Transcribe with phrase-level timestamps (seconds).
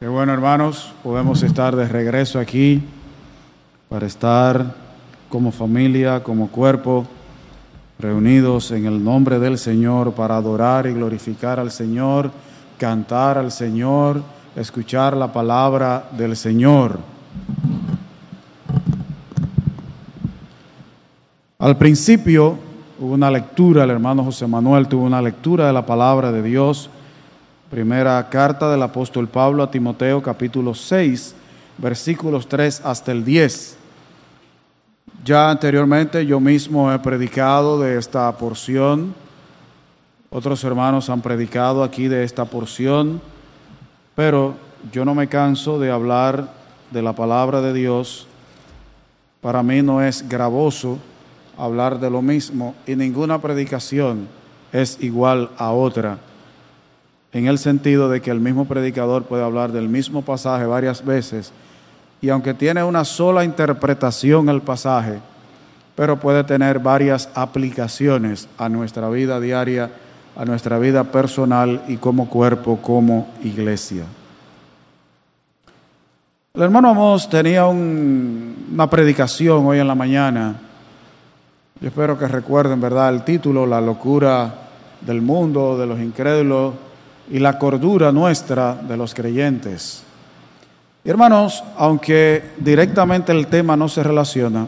[0.00, 2.82] Qué bueno, hermanos, podemos estar de regreso aquí
[3.88, 4.74] para estar
[5.28, 7.06] como familia, como cuerpo,
[8.00, 12.32] reunidos en el nombre del Señor para adorar y glorificar al Señor,
[12.76, 14.20] cantar al Señor,
[14.56, 16.98] escuchar la palabra del Señor.
[21.60, 22.58] Al principio
[22.98, 26.90] hubo una lectura, el hermano José Manuel tuvo una lectura de la palabra de Dios
[27.74, 31.34] Primera carta del apóstol Pablo a Timoteo capítulo 6,
[31.78, 33.76] versículos 3 hasta el 10.
[35.24, 39.12] Ya anteriormente yo mismo he predicado de esta porción,
[40.30, 43.20] otros hermanos han predicado aquí de esta porción,
[44.14, 44.54] pero
[44.92, 46.48] yo no me canso de hablar
[46.92, 48.28] de la palabra de Dios.
[49.40, 50.98] Para mí no es gravoso
[51.58, 54.28] hablar de lo mismo y ninguna predicación
[54.72, 56.18] es igual a otra
[57.34, 61.52] en el sentido de que el mismo predicador puede hablar del mismo pasaje varias veces
[62.22, 65.18] y aunque tiene una sola interpretación el pasaje,
[65.96, 69.90] pero puede tener varias aplicaciones a nuestra vida diaria,
[70.36, 74.04] a nuestra vida personal y como cuerpo, como iglesia.
[76.54, 80.54] El hermano Amos tenía una predicación hoy en la mañana.
[81.80, 83.12] Yo espero que recuerden, ¿verdad?
[83.12, 84.54] El título, La locura
[85.00, 86.74] del mundo, de los incrédulos
[87.30, 90.02] y la cordura nuestra de los creyentes.
[91.04, 94.66] hermanos, aunque directamente el tema no se relaciona,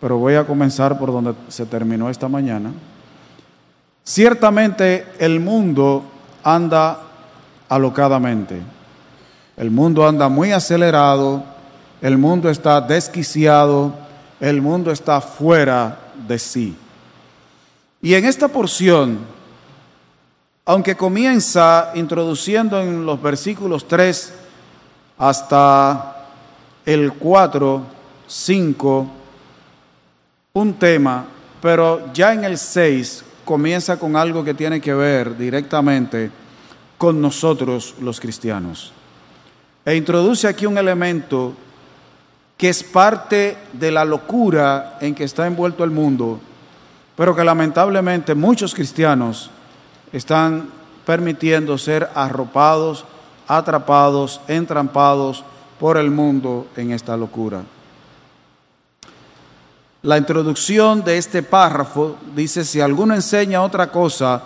[0.00, 2.72] pero voy a comenzar por donde se terminó esta mañana.
[4.04, 6.04] Ciertamente el mundo
[6.42, 6.98] anda
[7.68, 8.60] alocadamente.
[9.56, 11.44] El mundo anda muy acelerado,
[12.00, 13.92] el mundo está desquiciado,
[14.40, 16.76] el mundo está fuera de sí.
[18.00, 19.18] Y en esta porción
[20.64, 24.32] aunque comienza introduciendo en los versículos 3
[25.18, 26.26] hasta
[26.86, 27.82] el 4,
[28.26, 29.06] 5,
[30.54, 31.24] un tema,
[31.60, 36.30] pero ya en el 6 comienza con algo que tiene que ver directamente
[36.96, 38.92] con nosotros los cristianos.
[39.84, 41.54] E introduce aquí un elemento
[42.56, 46.38] que es parte de la locura en que está envuelto el mundo,
[47.16, 49.50] pero que lamentablemente muchos cristianos
[50.12, 50.68] están
[51.06, 53.04] permitiendo ser arropados,
[53.48, 55.44] atrapados, entrampados
[55.80, 57.62] por el mundo en esta locura.
[60.02, 64.42] La introducción de este párrafo dice, si alguno enseña otra cosa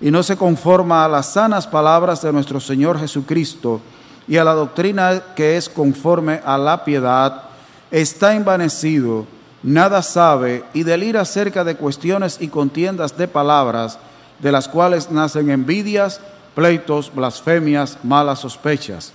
[0.00, 3.80] y no se conforma a las sanas palabras de nuestro Señor Jesucristo
[4.26, 7.44] y a la doctrina que es conforme a la piedad,
[7.90, 9.26] está envanecido,
[9.62, 14.00] nada sabe y delira acerca de cuestiones y contiendas de palabras,
[14.38, 16.20] de las cuales nacen envidias,
[16.54, 19.12] pleitos, blasfemias, malas sospechas,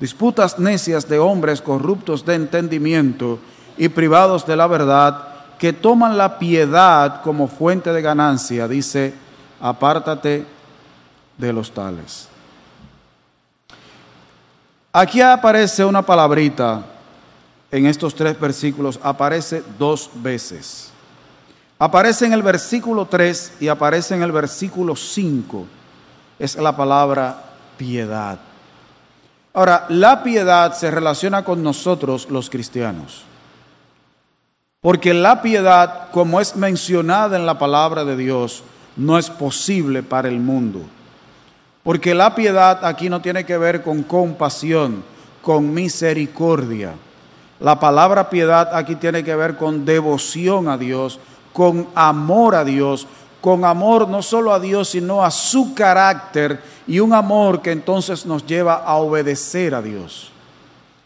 [0.00, 3.38] disputas necias de hombres corruptos de entendimiento
[3.76, 9.14] y privados de la verdad, que toman la piedad como fuente de ganancia, dice,
[9.60, 10.44] apártate
[11.38, 12.28] de los tales.
[14.92, 16.84] Aquí aparece una palabrita
[17.70, 20.93] en estos tres versículos, aparece dos veces.
[21.84, 25.66] Aparece en el versículo 3 y aparece en el versículo 5.
[26.38, 27.36] Es la palabra
[27.76, 28.38] piedad.
[29.52, 33.24] Ahora, la piedad se relaciona con nosotros los cristianos.
[34.80, 38.62] Porque la piedad, como es mencionada en la palabra de Dios,
[38.96, 40.80] no es posible para el mundo.
[41.82, 45.04] Porque la piedad aquí no tiene que ver con compasión,
[45.42, 46.94] con misericordia.
[47.60, 51.20] La palabra piedad aquí tiene que ver con devoción a Dios,
[51.54, 53.06] con amor a Dios,
[53.40, 58.26] con amor no solo a Dios, sino a su carácter y un amor que entonces
[58.26, 60.32] nos lleva a obedecer a Dios.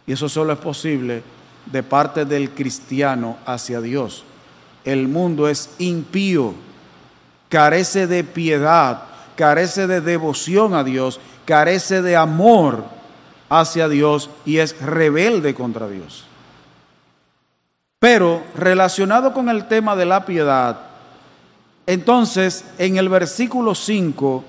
[0.07, 1.23] Y eso solo es posible
[1.67, 4.25] de parte del cristiano hacia Dios.
[4.85, 6.55] El mundo es impío,
[7.51, 9.03] carece de piedad,
[9.37, 12.85] carece de devoción a Dios, carece de amor
[13.51, 16.28] hacia Dios y es rebelde contra Dios.
[17.99, 20.79] Pero relacionado con el tema de la piedad,
[21.85, 24.45] entonces en el versículo 5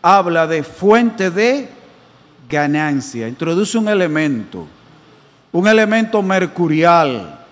[0.00, 1.68] habla de fuente de
[2.48, 4.66] ganancia, introduce un elemento,
[5.52, 7.44] un elemento mercurial,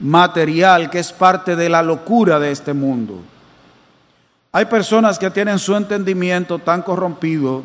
[0.00, 3.20] material, que es parte de la locura de este mundo.
[4.50, 7.62] Hay personas que tienen su entendimiento tan corrompido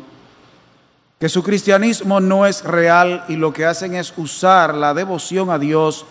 [1.18, 5.58] que su cristianismo no es real y lo que hacen es usar la devoción a
[5.58, 6.06] Dios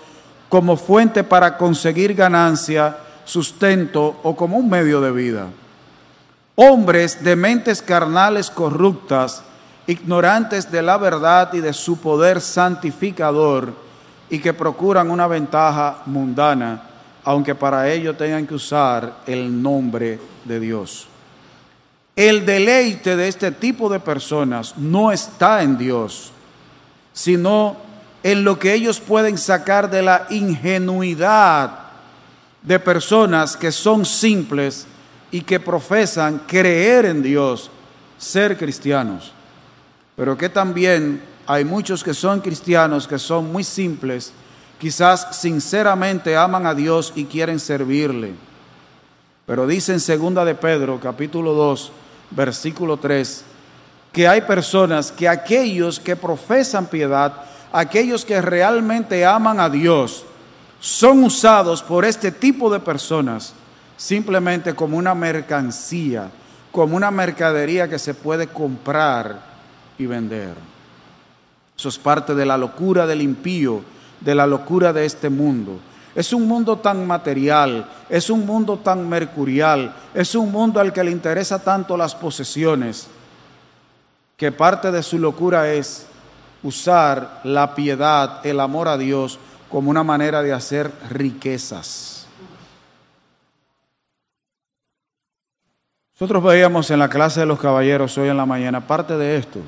[0.50, 5.48] como fuente para conseguir ganancia, sustento o como un medio de vida.
[6.56, 9.44] Hombres de mentes carnales corruptas
[9.88, 13.74] ignorantes de la verdad y de su poder santificador
[14.30, 16.84] y que procuran una ventaja mundana,
[17.24, 21.08] aunque para ello tengan que usar el nombre de Dios.
[22.16, 26.32] El deleite de este tipo de personas no está en Dios,
[27.14, 27.87] sino en
[28.36, 31.80] lo que ellos pueden sacar de la ingenuidad
[32.62, 34.86] de personas que son simples
[35.32, 37.72] y que profesan creer en Dios,
[38.18, 39.32] ser cristianos,
[40.16, 44.34] pero que también hay muchos que son cristianos que son muy simples,
[44.80, 48.34] quizás sinceramente aman a Dios y quieren servirle.
[49.46, 51.92] Pero dice en segunda de Pedro, capítulo 2,
[52.32, 53.46] versículo 3,
[54.12, 60.26] que hay personas que aquellos que profesan piedad, aquellos que realmente aman a Dios,
[60.80, 63.54] son usados por este tipo de personas
[63.98, 66.30] simplemente como una mercancía,
[66.72, 69.42] como una mercadería que se puede comprar
[69.98, 70.54] y vender.
[71.76, 73.82] Eso es parte de la locura del impío,
[74.22, 75.80] de la locura de este mundo.
[76.16, 81.04] Es un mundo tan material, es un mundo tan mercurial, es un mundo al que
[81.04, 83.08] le interesa tanto las posesiones,
[84.36, 86.07] que parte de su locura es
[86.64, 89.40] usar la piedad, el amor a Dios,
[89.70, 92.28] como una manera de hacer riquezas.
[96.20, 99.60] Nosotros veíamos en la clase de los caballeros hoy en la mañana parte de esto.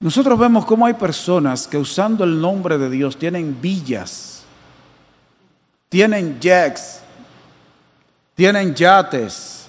[0.00, 4.44] Nosotros vemos cómo hay personas que usando el nombre de Dios tienen villas,
[5.88, 7.00] tienen jacks,
[8.34, 9.63] tienen yates,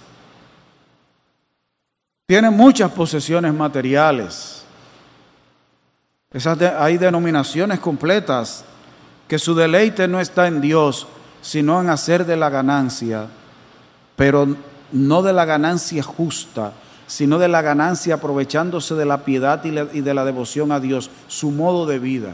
[2.25, 4.63] tienen muchas posesiones materiales.
[6.79, 8.65] hay denominaciones completas
[9.27, 11.07] que su deleite no está en Dios,
[11.41, 13.27] sino en hacer de la ganancia,
[14.15, 14.47] pero
[14.91, 16.73] no de la ganancia justa,
[17.07, 21.51] sino de la ganancia aprovechándose de la piedad y de la devoción a Dios, su
[21.51, 22.33] modo de vida.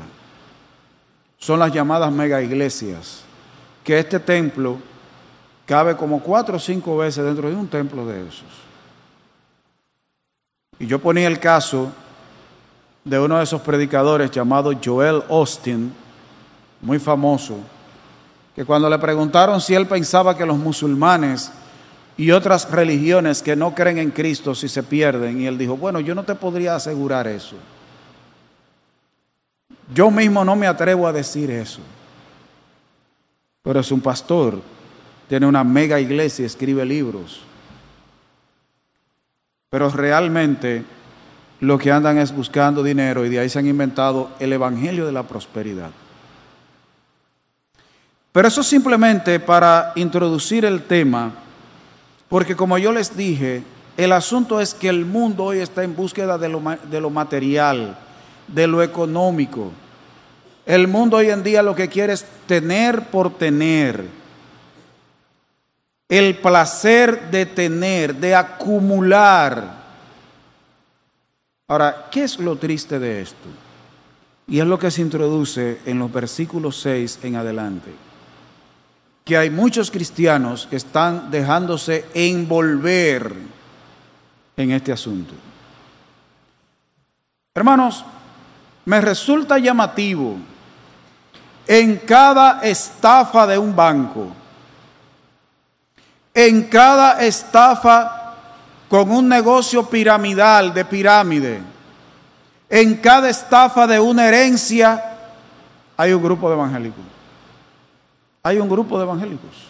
[1.37, 3.23] Son las llamadas mega iglesias,
[3.83, 4.77] que este templo
[5.65, 8.70] cabe como cuatro o cinco veces dentro de un templo de esos.
[10.81, 11.91] Y yo ponía el caso
[13.03, 15.93] de uno de esos predicadores llamado Joel Austin,
[16.81, 17.57] muy famoso,
[18.55, 21.51] que cuando le preguntaron si él pensaba que los musulmanes
[22.17, 25.39] y otras religiones que no creen en Cristo si se pierden.
[25.39, 27.57] Y él dijo, bueno, yo no te podría asegurar eso.
[29.93, 31.81] Yo mismo no me atrevo a decir eso.
[33.61, 34.59] Pero es un pastor,
[35.29, 37.41] tiene una mega iglesia, escribe libros.
[39.71, 40.83] Pero realmente
[41.61, 45.13] lo que andan es buscando dinero y de ahí se han inventado el Evangelio de
[45.13, 45.89] la Prosperidad.
[48.31, 51.31] Pero eso simplemente para introducir el tema
[52.31, 53.63] porque como yo les dije,
[53.97, 57.97] el asunto es que el mundo hoy está en búsqueda de lo, de lo material,
[58.47, 59.71] de lo económico.
[60.65, 64.05] El mundo hoy en día lo que quiere es tener por tener.
[66.11, 69.79] El placer de tener, de acumular.
[71.67, 73.47] Ahora, ¿qué es lo triste de esto?
[74.47, 77.91] Y es lo que se introduce en los versículos 6 en adelante
[79.23, 83.33] que hay muchos cristianos que están dejándose envolver
[84.57, 85.33] en este asunto.
[87.53, 88.03] Hermanos,
[88.85, 90.37] me resulta llamativo
[91.67, 94.31] en cada estafa de un banco,
[96.33, 98.35] en cada estafa
[98.89, 101.61] con un negocio piramidal de pirámide,
[102.69, 105.17] en cada estafa de una herencia,
[105.97, 107.11] hay un grupo de evangélicos
[108.43, 109.67] hay un grupo de evangélicos.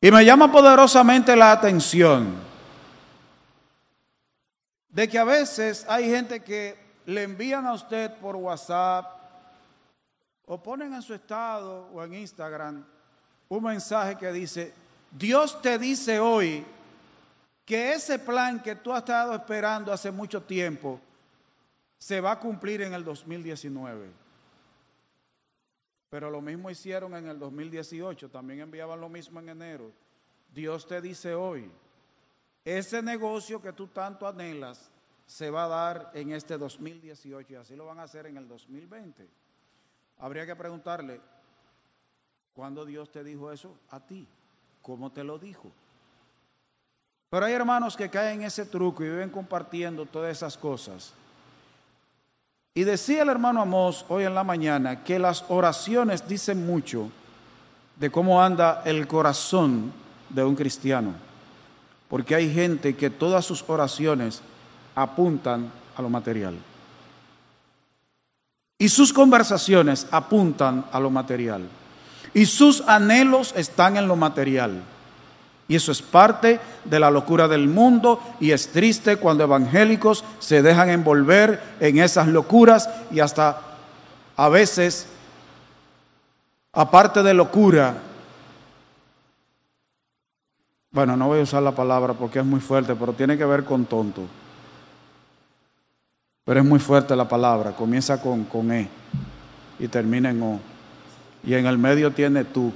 [0.00, 2.34] Y me llama poderosamente la atención
[4.90, 9.06] de que a veces hay gente que le envían a usted por WhatsApp
[10.46, 12.84] o ponen en su estado o en Instagram
[13.48, 14.72] un mensaje que dice,
[15.10, 16.64] Dios te dice hoy
[17.64, 21.00] que ese plan que tú has estado esperando hace mucho tiempo
[21.98, 24.10] se va a cumplir en el 2019.
[26.10, 29.90] Pero lo mismo hicieron en el 2018, también enviaban lo mismo en enero.
[30.52, 31.70] Dios te dice hoy,
[32.64, 34.90] ese negocio que tú tanto anhelas
[35.26, 38.46] se va a dar en este 2018 y así lo van a hacer en el
[38.46, 39.26] 2020.
[40.18, 41.20] Habría que preguntarle,
[42.54, 44.26] ¿cuándo Dios te dijo eso a ti?
[44.80, 45.70] ¿Cómo te lo dijo?
[47.30, 51.12] Pero hay hermanos que caen en ese truco y viven compartiendo todas esas cosas
[52.76, 57.08] y decía el hermano Amós hoy en la mañana que las oraciones dicen mucho
[57.94, 59.92] de cómo anda el corazón
[60.28, 61.14] de un cristiano.
[62.08, 64.40] porque hay gente que todas sus oraciones
[64.94, 66.54] apuntan a lo material.
[68.78, 71.66] Y sus conversaciones apuntan a lo material.
[72.34, 74.82] Y sus anhelos están en lo material.
[75.66, 80.60] Y eso es parte de la locura del mundo y es triste cuando evangélicos se
[80.60, 83.60] dejan envolver en esas locuras y hasta
[84.36, 85.06] a veces,
[86.72, 87.94] aparte de locura,
[90.90, 93.64] bueno, no voy a usar la palabra porque es muy fuerte, pero tiene que ver
[93.64, 94.22] con tonto.
[96.44, 98.88] Pero es muy fuerte la palabra, comienza con, con E
[99.78, 100.73] y termina en O.
[101.46, 102.72] Y en el medio tiene tú.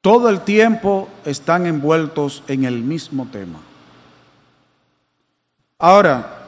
[0.00, 3.60] Todo el tiempo están envueltos en el mismo tema.
[5.78, 6.46] Ahora,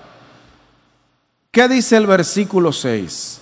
[1.51, 3.41] ¿qué dice el versículo 6?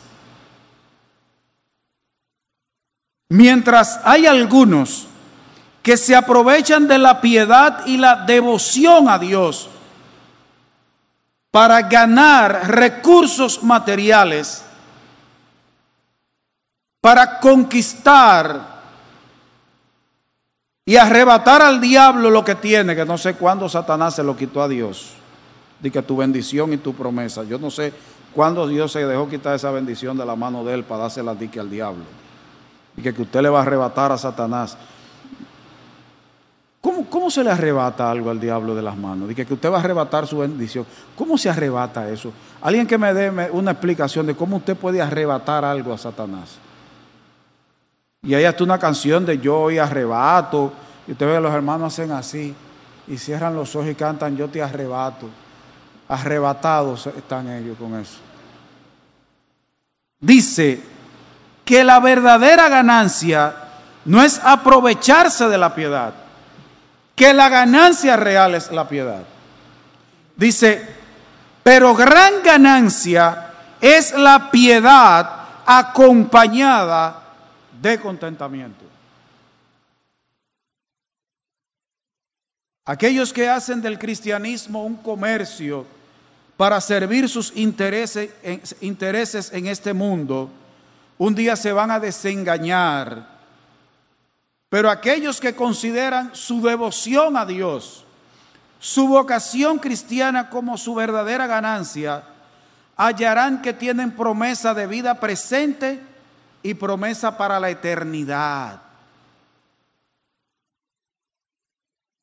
[3.29, 5.07] Mientras hay algunos
[5.83, 9.69] que se aprovechan de la piedad y la devoción a Dios
[11.51, 14.65] para ganar recursos materiales,
[17.01, 18.81] para conquistar
[20.85, 24.63] y arrebatar al diablo lo que tiene, que no sé cuándo Satanás se lo quitó
[24.63, 25.13] a Dios,
[25.81, 27.93] de que tu bendición y tu promesa, yo no sé
[28.35, 31.59] cuándo Dios se dejó quitar esa bendición de la mano de él para dársela dique
[31.59, 32.05] al diablo,
[32.97, 34.77] y que, que usted le va a arrebatar a Satanás.
[37.11, 39.29] ¿Cómo, se le arrebata algo al diablo de las manos?
[39.29, 40.87] Dice que usted va a arrebatar su bendición.
[41.17, 42.33] ¿Cómo se arrebata eso?
[42.63, 46.59] Alguien que me dé una explicación de cómo usted puede arrebatar algo a Satanás.
[48.23, 50.73] Y ahí está una canción de yo y arrebato.
[51.09, 52.55] Y usted ve que los hermanos hacen así.
[53.09, 55.29] Y cierran los ojos y cantan yo te arrebato.
[56.09, 58.19] Arrebatados están ellos con eso.
[60.21, 60.81] Dice
[61.65, 63.55] que la verdadera ganancia
[64.05, 66.30] no es aprovecharse de la piedad
[67.21, 69.23] que la ganancia real es la piedad.
[70.37, 70.83] Dice,
[71.63, 75.31] pero gran ganancia es la piedad
[75.67, 77.23] acompañada
[77.79, 78.87] de contentamiento.
[82.87, 85.85] Aquellos que hacen del cristianismo un comercio
[86.57, 88.31] para servir sus intereses,
[88.81, 90.51] intereses en este mundo,
[91.19, 93.40] un día se van a desengañar
[94.71, 98.05] pero aquellos que consideran su devoción a Dios,
[98.79, 102.23] su vocación cristiana como su verdadera ganancia,
[102.97, 106.01] hallarán que tienen promesa de vida presente
[106.63, 108.81] y promesa para la eternidad.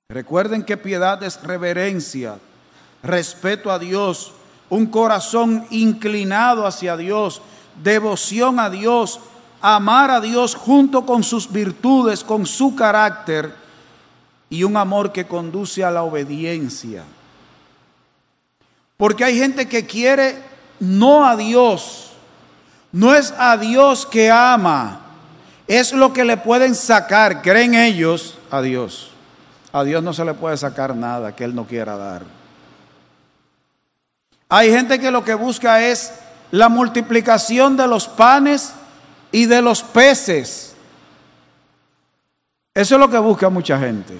[0.09, 2.39] Recuerden que piedad es reverencia,
[3.03, 4.31] respeto a Dios,
[4.69, 7.41] un corazón inclinado hacia Dios,
[7.83, 9.19] devoción a Dios,
[9.61, 13.53] amar a Dios junto con sus virtudes, con su carácter
[14.49, 17.03] y un amor que conduce a la obediencia.
[18.97, 20.41] Porque hay gente que quiere
[20.79, 22.11] no a Dios,
[22.91, 25.01] no es a Dios que ama,
[25.67, 29.11] es lo que le pueden sacar, creen ellos, a Dios.
[29.73, 32.23] A Dios no se le puede sacar nada que Él no quiera dar.
[34.49, 36.13] Hay gente que lo que busca es
[36.51, 38.73] la multiplicación de los panes
[39.31, 40.75] y de los peces.
[42.73, 44.17] Eso es lo que busca mucha gente.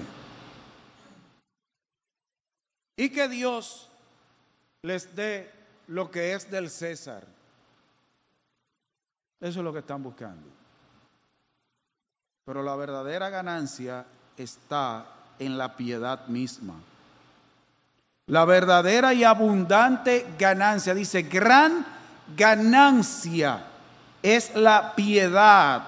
[2.96, 3.88] Y que Dios
[4.82, 5.50] les dé
[5.86, 7.24] lo que es del César.
[9.40, 10.48] Eso es lo que están buscando.
[12.44, 14.04] Pero la verdadera ganancia
[14.36, 15.06] está
[15.38, 16.74] en la piedad misma.
[18.26, 21.86] La verdadera y abundante ganancia, dice, gran
[22.36, 23.67] ganancia
[24.22, 25.82] es la piedad.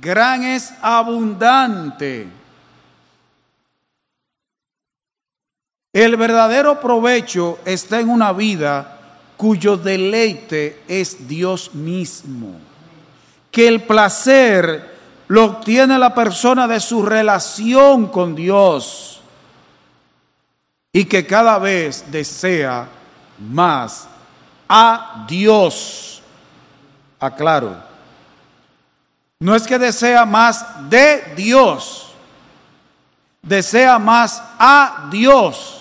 [0.00, 2.28] Gran es abundante.
[5.92, 8.98] El verdadero provecho está en una vida
[9.36, 12.58] cuyo deleite es Dios mismo.
[13.52, 14.94] Que el placer
[15.28, 19.20] lo obtiene la persona de su relación con Dios.
[20.92, 22.88] Y que cada vez desea
[23.38, 24.08] más
[24.68, 26.13] a Dios.
[27.24, 27.76] Aclaro.
[29.40, 32.12] No es que desea más de Dios,
[33.42, 35.80] desea más a Dios.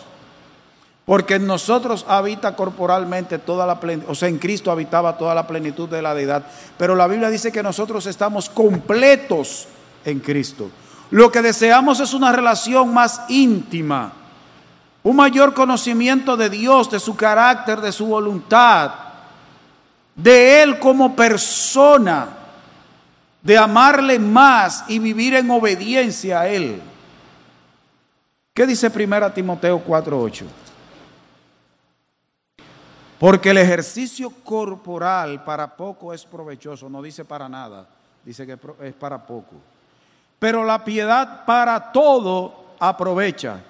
[1.06, 5.46] Porque en nosotros habita corporalmente toda la plenitud, o sea, en Cristo habitaba toda la
[5.46, 6.44] plenitud de la deidad.
[6.78, 9.68] Pero la Biblia dice que nosotros estamos completos
[10.06, 10.70] en Cristo.
[11.12, 14.14] Lo que deseamos es una relación más íntima,
[15.04, 19.03] un mayor conocimiento de Dios, de su carácter, de su voluntad
[20.16, 22.40] de Él como persona.
[23.44, 26.82] de amarle más y vivir en obediencia a Él.
[28.54, 30.46] ¿Qué dice 1 Timoteo 4:8?
[33.20, 37.86] Porque el ejercicio corporal para poco es provechoso, no dice para nada,
[38.24, 39.56] dice que es para poco.
[40.40, 43.62] Pero la piedad para todo aprovecha,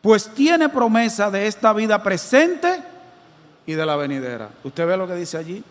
[0.00, 2.82] pues tiene promesa de esta vida presente
[3.66, 4.50] y de la venidera.
[4.62, 5.62] ¿Usted ve lo que dice allí?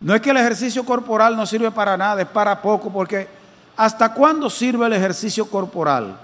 [0.00, 3.28] No es que el ejercicio corporal no sirve para nada, es para poco, porque
[3.76, 6.18] ¿hasta cuándo sirve el ejercicio corporal?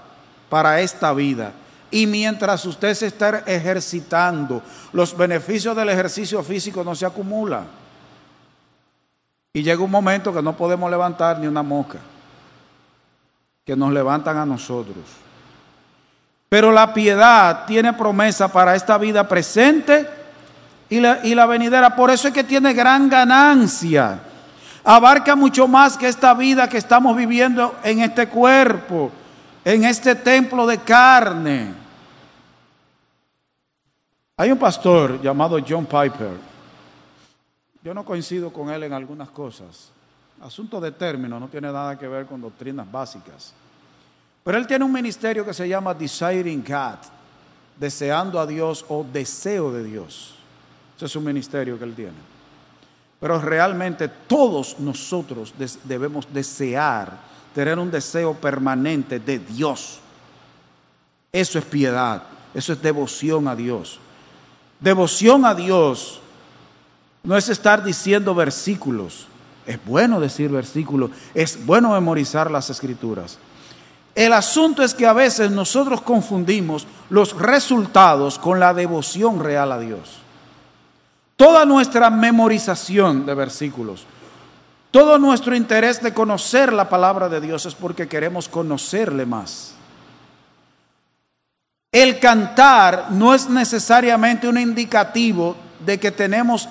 [0.49, 1.51] Para esta vida.
[1.91, 4.61] Y mientras usted se está ejercitando,
[4.93, 7.65] los beneficios del ejercicio físico no se acumulan.
[9.53, 11.99] Y llega un momento que no podemos levantar ni una mosca,
[13.63, 15.03] que nos levantan a nosotros.
[16.49, 20.16] Pero la piedad tiene promesa para esta vida presente
[20.89, 21.95] y la, y la venidera.
[21.95, 24.19] Por eso es que tiene gran ganancia.
[24.83, 29.11] Abarca mucho más que esta vida que estamos viviendo en este cuerpo,
[29.65, 31.73] en este templo de carne.
[34.37, 36.37] Hay un pastor llamado John Piper.
[37.83, 39.91] Yo no coincido con él en algunas cosas.
[40.41, 43.53] Asunto de término, no tiene nada que ver con doctrinas básicas.
[44.43, 46.99] Pero él tiene un ministerio que se llama Desiring God,
[47.77, 50.36] deseando a Dios o deseo de Dios.
[50.97, 52.17] Ese es un ministerio que él tiene.
[53.19, 57.17] Pero realmente todos nosotros debemos desear,
[57.53, 59.99] tener un deseo permanente de Dios.
[61.31, 62.23] Eso es piedad,
[62.53, 63.99] eso es devoción a Dios.
[64.79, 66.19] Devoción a Dios
[67.23, 69.27] no es estar diciendo versículos.
[69.67, 73.37] Es bueno decir versículos, es bueno memorizar las escrituras.
[74.15, 79.79] El asunto es que a veces nosotros confundimos los resultados con la devoción real a
[79.79, 80.21] Dios.
[81.37, 84.07] Toda nuestra memorización de versículos,
[84.89, 89.75] todo nuestro interés de conocer la palabra de Dios es porque queremos conocerle más.
[91.91, 96.67] El cantar no es necesariamente un indicativo de que tenemos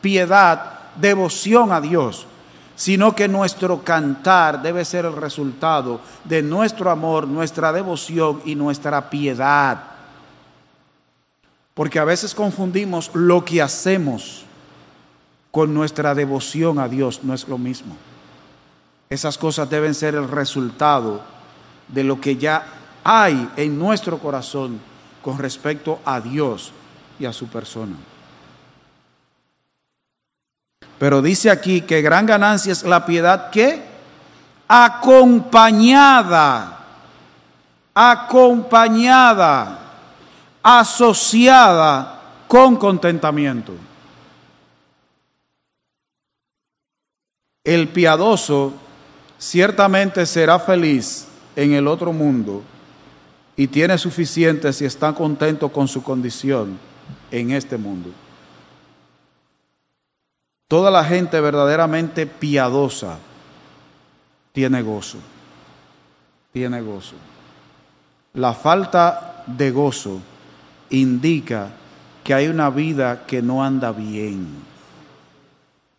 [0.00, 2.28] piedad, devoción a Dios,
[2.76, 9.10] sino que nuestro cantar debe ser el resultado de nuestro amor, nuestra devoción y nuestra
[9.10, 9.93] piedad.
[11.74, 14.44] Porque a veces confundimos lo que hacemos
[15.50, 17.96] con nuestra devoción a Dios, no es lo mismo.
[19.10, 21.22] Esas cosas deben ser el resultado
[21.88, 22.64] de lo que ya
[23.02, 24.80] hay en nuestro corazón
[25.22, 26.72] con respecto a Dios
[27.18, 27.96] y a su persona.
[30.98, 33.82] Pero dice aquí que gran ganancia es la piedad que
[34.68, 36.78] acompañada,
[37.94, 39.83] acompañada
[40.64, 43.74] asociada con contentamiento.
[47.62, 48.72] El piadoso
[49.38, 52.62] ciertamente será feliz en el otro mundo
[53.56, 56.78] y tiene suficiente si está contento con su condición
[57.30, 58.10] en este mundo.
[60.66, 63.18] Toda la gente verdaderamente piadosa
[64.52, 65.18] tiene gozo,
[66.52, 67.16] tiene gozo.
[68.32, 70.20] La falta de gozo
[70.90, 71.70] indica
[72.22, 74.46] que hay una vida que no anda bien.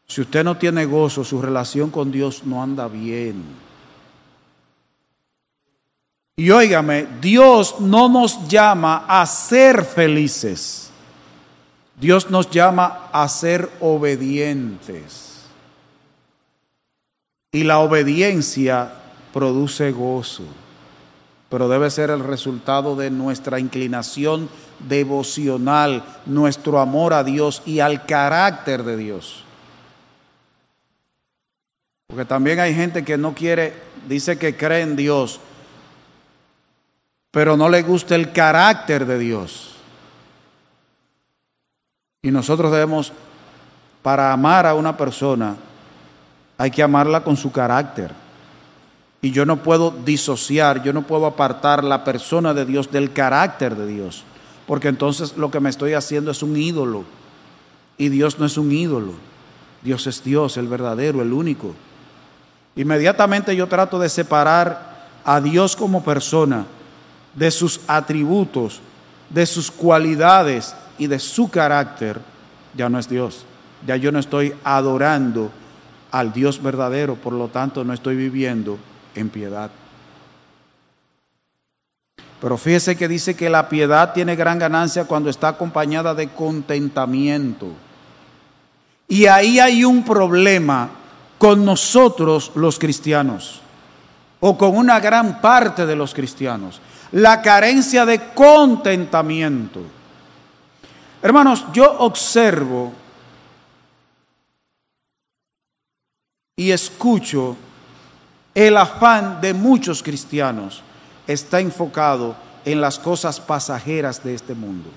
[0.07, 3.43] Si usted no tiene gozo, su relación con Dios no anda bien.
[6.37, 10.89] Y óigame, Dios no nos llama a ser felices.
[11.99, 15.45] Dios nos llama a ser obedientes.
[17.53, 18.91] Y la obediencia
[19.33, 20.43] produce gozo,
[21.49, 28.05] pero debe ser el resultado de nuestra inclinación devocional, nuestro amor a Dios y al
[28.05, 29.43] carácter de Dios.
[32.07, 33.73] Porque también hay gente que no quiere,
[34.07, 35.39] dice que cree en Dios,
[37.31, 39.75] pero no le gusta el carácter de Dios.
[42.21, 43.11] Y nosotros debemos,
[44.01, 45.55] para amar a una persona,
[46.57, 48.11] hay que amarla con su carácter.
[49.21, 53.75] Y yo no puedo disociar, yo no puedo apartar la persona de Dios del carácter
[53.75, 54.23] de Dios
[54.67, 57.03] porque entonces lo que me estoy haciendo es un ídolo.
[57.97, 59.13] Y Dios no es un ídolo.
[59.81, 61.73] Dios es Dios, el verdadero, el único.
[62.75, 66.65] Inmediatamente yo trato de separar a Dios como persona
[67.33, 68.81] de sus atributos,
[69.29, 72.19] de sus cualidades y de su carácter,
[72.75, 73.45] ya no es Dios.
[73.85, 75.51] Ya yo no estoy adorando
[76.11, 78.77] al Dios verdadero, por lo tanto no estoy viviendo
[79.13, 79.69] en piedad.
[82.45, 87.69] Pero fíjese que dice que la piedad tiene gran ganancia cuando está acompañada de contentamiento.
[89.07, 90.91] Y ahí hay un problema
[91.39, 93.61] con nosotros los cristianos,
[94.41, 96.79] o con una gran parte de los cristianos,
[97.13, 99.81] la carencia de contentamiento.
[101.23, 102.93] Hermanos, yo observo
[106.55, 107.57] y escucho
[108.53, 110.83] el afán de muchos cristianos
[111.27, 112.35] está enfocado
[112.65, 114.89] en las cosas pasajeras de este mundo.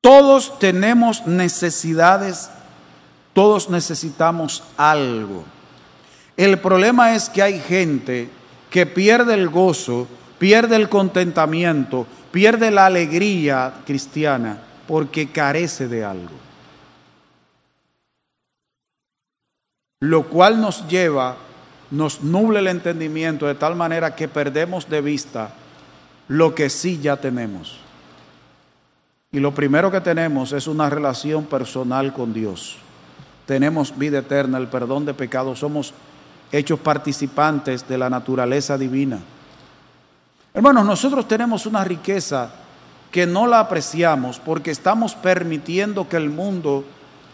[0.00, 2.50] Todos tenemos necesidades,
[3.32, 5.44] todos necesitamos algo.
[6.36, 8.28] El problema es que hay gente
[8.70, 16.34] que pierde el gozo, pierde el contentamiento, pierde la alegría cristiana porque carece de algo.
[20.00, 21.36] Lo cual nos lleva,
[21.94, 25.50] nos nuble el entendimiento de tal manera que perdemos de vista
[26.28, 27.78] lo que sí ya tenemos.
[29.30, 32.76] Y lo primero que tenemos es una relación personal con Dios.
[33.46, 35.92] Tenemos vida eterna, el perdón de pecados, somos
[36.50, 39.20] hechos participantes de la naturaleza divina.
[40.52, 42.50] Hermanos, nosotros tenemos una riqueza
[43.10, 46.84] que no la apreciamos porque estamos permitiendo que el mundo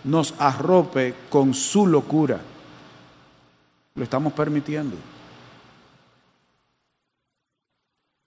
[0.04, 2.40] nos arrope con su locura.
[4.00, 4.96] Lo estamos permitiendo.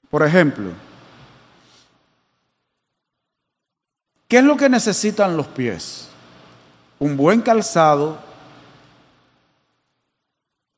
[0.07, 0.69] Por ejemplo,
[4.27, 6.09] ¿qué es lo que necesitan los pies?
[6.99, 8.19] Un buen calzado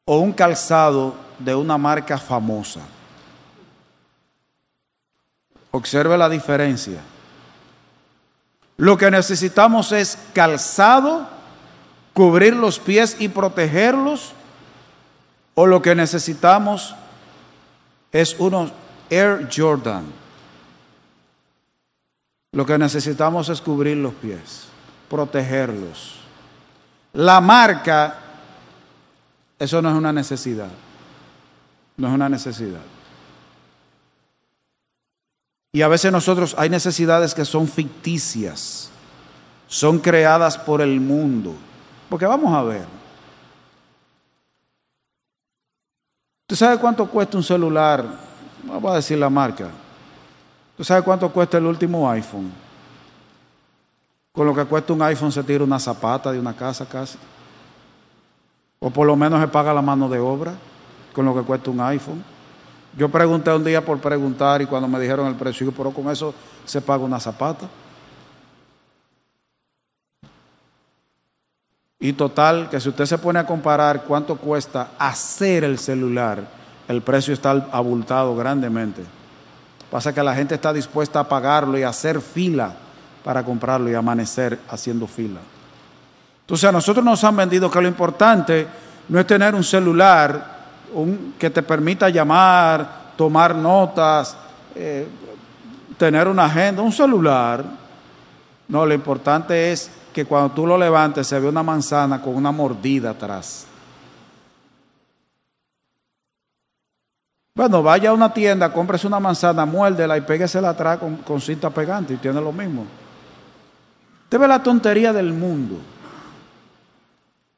[0.05, 2.79] o un calzado de una marca famosa.
[5.71, 7.01] Observe la diferencia.
[8.77, 11.27] Lo que necesitamos es calzado,
[12.13, 14.31] cubrir los pies y protegerlos,
[15.55, 16.95] o lo que necesitamos
[18.11, 18.71] es unos
[19.09, 20.05] Air Jordan.
[22.51, 24.67] Lo que necesitamos es cubrir los pies,
[25.09, 26.19] protegerlos.
[27.13, 28.19] La marca
[29.59, 30.69] eso no es una necesidad.
[31.97, 32.81] No es una necesidad.
[35.71, 38.89] Y a veces nosotros hay necesidades que son ficticias,
[39.67, 41.53] son creadas por el mundo.
[42.09, 42.85] Porque vamos a ver.
[46.47, 48.05] ¿Tú sabes cuánto cuesta un celular?
[48.63, 49.67] Vamos a decir la marca.
[50.77, 52.51] ¿Tú sabes cuánto cuesta el último iPhone?
[54.31, 57.17] Con lo que cuesta un iPhone se tira una zapata de una casa casi.
[58.79, 60.53] O por lo menos se paga la mano de obra
[61.13, 62.23] con lo que cuesta un iPhone.
[62.95, 66.33] Yo pregunté un día por preguntar y cuando me dijeron el precio, pero con eso
[66.63, 67.67] se paga una zapata.
[71.99, 76.43] Y total, que si usted se pone a comparar cuánto cuesta hacer el celular,
[76.87, 79.01] el precio está abultado grandemente.
[79.89, 82.73] Pasa que la gente está dispuesta a pagarlo y a hacer fila
[83.23, 85.39] para comprarlo y amanecer haciendo fila.
[86.41, 88.67] Entonces a nosotros nos han vendido que lo importante
[89.07, 90.55] no es tener un celular
[91.39, 94.37] que te permita llamar, tomar notas,
[94.75, 95.07] eh,
[95.97, 97.63] tener una agenda, un celular.
[98.67, 102.49] No, lo importante es que cuando tú lo levantes se ve una manzana con una
[102.49, 103.67] mordida atrás.
[107.53, 111.69] Bueno, vaya a una tienda, cómprese una manzana, muérdela y péguesela atrás con, con cinta
[111.69, 112.85] pegante y tiene lo mismo.
[114.23, 115.79] Usted ve la tontería del mundo.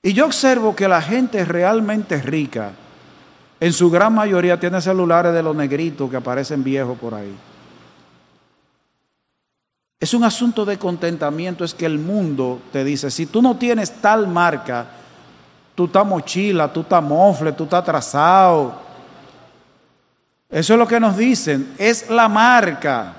[0.02, 2.72] Y yo observo que la gente realmente rica,
[3.60, 7.36] en su gran mayoría tiene celulares de los negritos que aparecen viejos por ahí.
[10.00, 14.00] Es un asunto de contentamiento, es que el mundo te dice, si tú no tienes
[14.00, 14.86] tal marca,
[15.74, 18.80] tú estás mochila, tú estás mofle, tú estás atrasado.
[20.50, 23.14] Eso es lo que nos dicen, es la marca.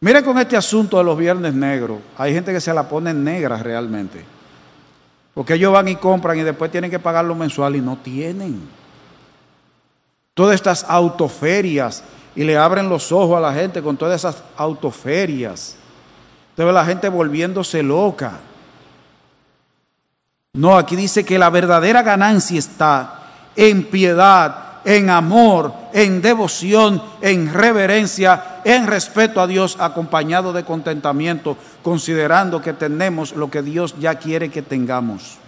[0.00, 1.98] Mire con este asunto de los viernes negros.
[2.16, 4.24] Hay gente que se la pone negra realmente.
[5.34, 8.68] Porque ellos van y compran y después tienen que pagarlo mensual y no tienen.
[10.34, 12.04] Todas estas autoferias
[12.36, 15.76] y le abren los ojos a la gente con todas esas autoferias.
[16.50, 18.40] Usted ve la gente volviéndose loca.
[20.54, 23.22] No, aquí dice que la verdadera ganancia está
[23.56, 31.56] en piedad, en amor, en devoción, en reverencia, en respeto a Dios, acompañado de contentamiento,
[31.82, 35.38] considerando que tenemos lo que Dios ya quiere que tengamos.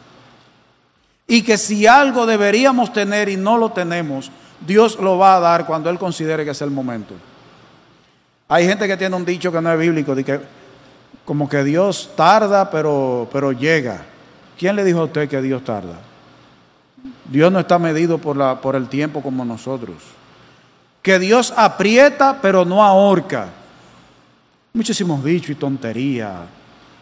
[1.29, 5.67] Y que si algo deberíamos tener y no lo tenemos, Dios lo va a dar
[5.67, 7.15] cuando Él considere que es el momento.
[8.49, 10.41] Hay gente que tiene un dicho que no es bíblico, de que
[11.25, 14.03] como que Dios tarda, pero, pero llega.
[14.57, 15.99] ¿Quién le dijo a usted que Dios tarda?
[17.29, 19.97] Dios no está medido por, la, por el tiempo como nosotros.
[21.03, 23.49] Que Dios aprieta pero no ahorca.
[24.73, 26.33] Muchísimos dichos y tonterías.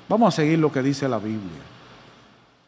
[0.09, 1.74] Vamos a seguir lo que dice la Biblia.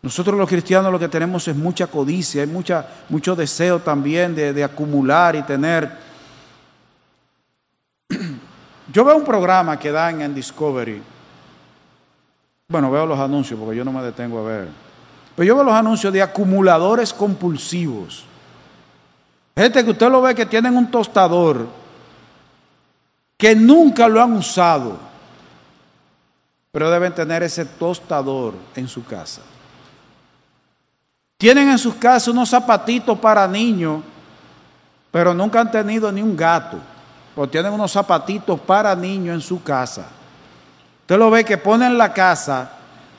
[0.02, 4.52] Nosotros los cristianos lo que tenemos es mucha codicia, hay mucha, mucho deseo también de,
[4.52, 5.90] de acumular y tener.
[8.92, 11.02] Yo veo un programa que dan en Discovery.
[12.68, 14.68] Bueno, veo los anuncios porque yo no me detengo a ver.
[15.36, 18.24] Pero yo veo los anuncios de acumuladores compulsivos.
[19.56, 21.66] Gente que usted lo ve que tienen un tostador
[23.36, 24.98] que nunca lo han usado,
[26.72, 29.42] pero deben tener ese tostador en su casa.
[31.38, 34.02] Tienen en sus casas unos zapatitos para niños,
[35.10, 36.78] pero nunca han tenido ni un gato.
[37.34, 40.06] O tienen unos zapatitos para niños en su casa.
[41.02, 42.72] Usted lo ve que ponen la casa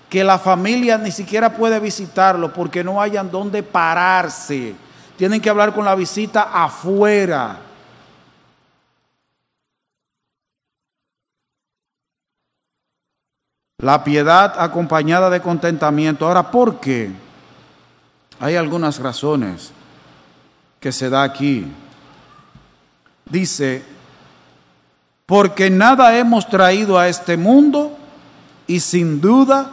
[0.09, 4.75] que la familia ni siquiera puede visitarlo porque no hayan dónde pararse.
[5.17, 7.59] Tienen que hablar con la visita afuera.
[13.79, 16.25] La piedad acompañada de contentamiento.
[16.25, 17.26] Ahora, ¿por qué?
[18.39, 19.71] Hay algunas razones
[20.79, 21.65] que se da aquí.
[23.25, 23.83] Dice,
[25.25, 27.97] porque nada hemos traído a este mundo
[28.67, 29.71] y sin duda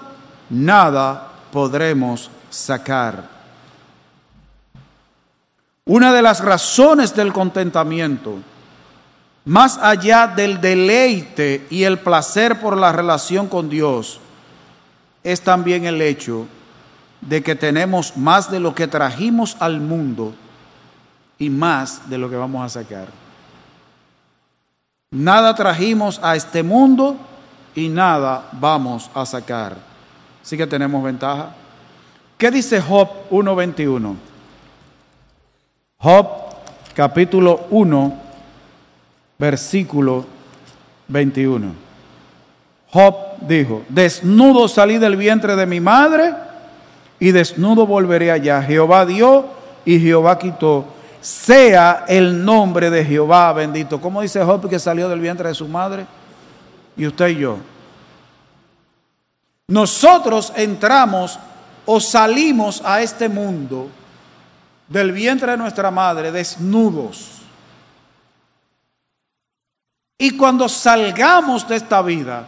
[0.51, 3.29] nada podremos sacar.
[5.87, 8.39] Una de las razones del contentamiento
[9.45, 14.21] más allá del deleite y el placer por la relación con Dios,
[15.23, 16.47] es también el hecho
[17.29, 20.35] de que tenemos más de lo que trajimos al mundo
[21.39, 23.09] y más de lo que vamos a sacar.
[25.11, 27.17] Nada trajimos a este mundo
[27.75, 29.77] y nada vamos a sacar.
[30.43, 31.51] Así que tenemos ventaja.
[32.37, 34.15] ¿Qué dice Job 1.21?
[35.99, 36.29] Job
[36.95, 38.21] capítulo 1
[39.39, 40.25] versículo
[41.09, 41.73] 21.
[42.91, 46.35] Job dijo, desnudo salí del vientre de mi madre
[47.19, 48.63] y desnudo volveré allá.
[48.63, 49.47] Jehová dio
[49.85, 50.87] y Jehová quitó.
[51.21, 54.01] Sea el nombre de Jehová bendito.
[54.01, 56.07] ¿Cómo dice Job que salió del vientre de su madre?
[56.97, 57.59] Y usted y yo.
[59.69, 61.39] Nosotros entramos
[61.87, 63.89] o salimos a este mundo
[64.89, 67.41] del vientre de nuestra madre desnudos.
[70.19, 72.47] Y cuando salgamos de esta vida,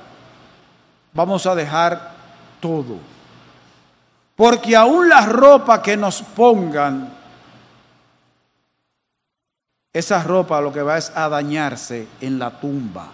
[1.13, 2.13] vamos a dejar
[2.61, 3.16] todo.
[4.37, 7.13] Porque aún la ropa que nos pongan,
[9.93, 13.09] esa ropa lo que va es a dañarse en la tumba.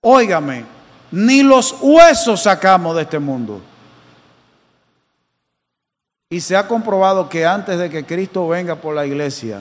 [0.00, 0.64] Óigame,
[1.10, 3.60] ni los huesos sacamos de este mundo.
[6.30, 9.60] Y se ha comprobado que antes de que Cristo venga por la iglesia,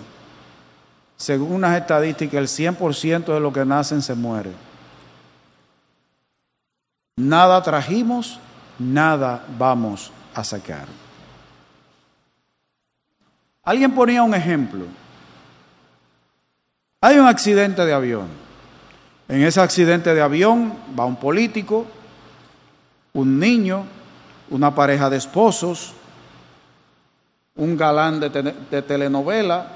[1.18, 4.52] según unas estadísticas, el 100% de lo que nacen se muere.
[7.18, 8.40] Nada trajimos,
[8.80, 10.88] nada vamos a sacar.
[13.63, 14.86] Alguien ponía un ejemplo.
[17.02, 18.28] Hay un accidente de avión.
[19.28, 21.86] En ese accidente de avión va un político,
[23.13, 23.84] un niño,
[24.50, 25.94] una pareja de esposos,
[27.56, 29.68] un galán de, telenovela,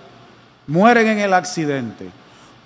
[0.67, 2.09] mueren en el accidente.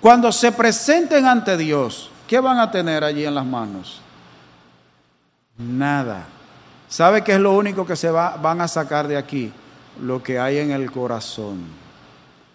[0.00, 4.00] Cuando se presenten ante Dios, ¿qué van a tener allí en las manos?
[5.58, 6.26] Nada.
[6.88, 9.52] ¿Sabe qué es lo único que se va, van a sacar de aquí?
[10.00, 11.64] Lo que hay en el corazón.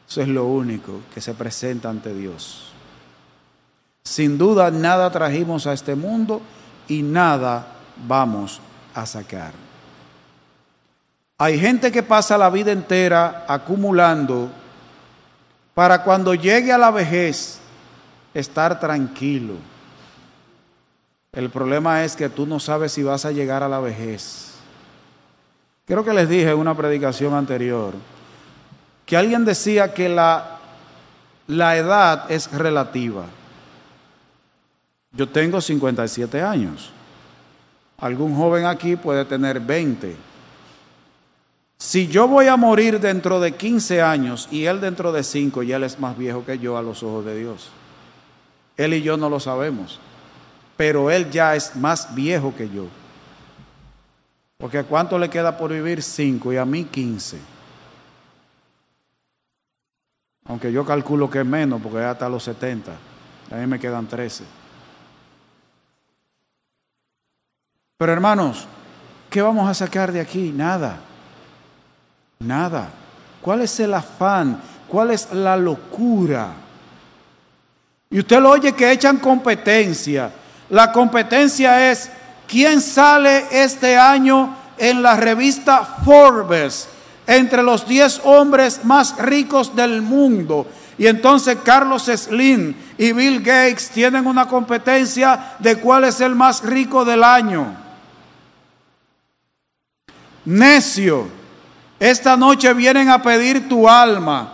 [0.08, 2.72] Eso es lo único que se presenta ante Dios.
[4.04, 6.42] Sin duda nada trajimos a este mundo
[6.88, 7.68] y nada
[8.08, 8.60] vamos
[8.94, 9.52] a sacar.
[11.38, 14.50] Hay gente que pasa la vida entera acumulando
[15.74, 17.60] para cuando llegue a la vejez
[18.34, 19.56] estar tranquilo.
[21.32, 24.54] El problema es que tú no sabes si vas a llegar a la vejez.
[25.86, 27.94] Creo que les dije en una predicación anterior
[29.06, 30.60] que alguien decía que la,
[31.48, 33.26] la edad es relativa.
[35.14, 36.92] Yo tengo 57 años.
[37.98, 40.32] Algún joven aquí puede tener 20
[41.82, 45.78] si yo voy a morir dentro de 15 años y él dentro de 5, ya
[45.78, 47.70] él es más viejo que yo a los ojos de Dios.
[48.78, 50.00] Él y yo no lo sabemos,
[50.82, 52.88] pero él ya es más viejo que yo.
[54.58, 56.02] Porque ¿cuánto le queda por vivir?
[56.02, 57.38] 5 y a mí 15.
[60.46, 62.94] Aunque yo calculo que es menos, porque hasta los 70.
[63.52, 64.44] A mí me quedan 13.
[67.98, 68.66] Pero hermanos,
[69.30, 70.50] ¿qué vamos a sacar de aquí?
[70.52, 70.98] Nada.
[72.40, 72.90] Nada.
[73.40, 74.60] ¿Cuál es el afán?
[74.88, 76.54] ¿Cuál es la locura?
[78.10, 80.41] Y usted lo oye que echan competencia.
[80.72, 82.10] La competencia es
[82.48, 86.88] quién sale este año en la revista Forbes
[87.28, 90.66] entre los 10 hombres más ricos del mundo.
[90.98, 96.64] Y entonces Carlos Slim y Bill Gates tienen una competencia de cuál es el más
[96.64, 97.76] rico del año.
[100.46, 101.28] Necio,
[102.00, 104.54] esta noche vienen a pedir tu alma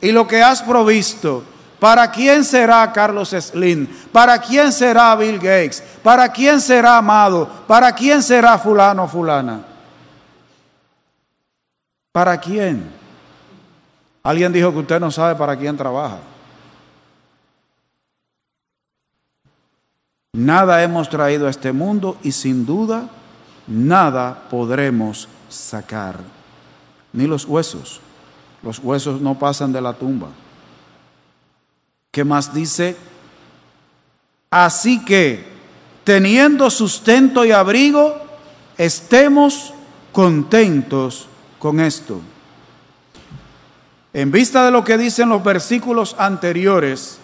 [0.00, 1.51] y lo que has provisto.
[1.82, 3.88] ¿Para quién será Carlos Slim?
[4.12, 5.82] ¿Para quién será Bill Gates?
[6.00, 7.48] ¿Para quién será Amado?
[7.66, 9.64] ¿Para quién será fulano fulana?
[12.12, 12.88] ¿Para quién?
[14.22, 16.18] Alguien dijo que usted no sabe para quién trabaja.
[20.34, 23.08] Nada hemos traído a este mundo y sin duda
[23.66, 26.20] nada podremos sacar.
[27.12, 28.00] Ni los huesos.
[28.62, 30.28] Los huesos no pasan de la tumba.
[32.12, 32.94] ¿Qué más dice?
[34.50, 35.44] Así que,
[36.04, 38.14] teniendo sustento y abrigo,
[38.76, 39.72] estemos
[40.12, 41.26] contentos
[41.58, 42.20] con esto.
[44.12, 47.16] En vista de lo que dicen los versículos anteriores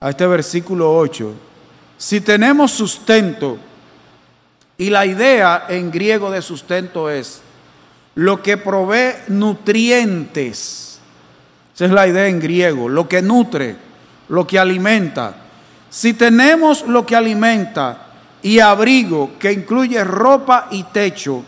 [0.00, 1.34] a este versículo 8,
[1.98, 3.58] si tenemos sustento,
[4.78, 7.42] y la idea en griego de sustento es
[8.14, 10.89] lo que provee nutrientes,
[11.80, 13.76] esa es la idea en griego, lo que nutre,
[14.28, 15.34] lo que alimenta.
[15.88, 18.06] Si tenemos lo que alimenta
[18.42, 21.42] y abrigo, que incluye ropa y techo,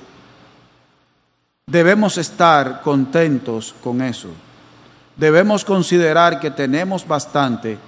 [1.67, 4.29] Debemos estar contentos con eso.
[5.17, 7.79] Debemos considerar que tenemos bastante,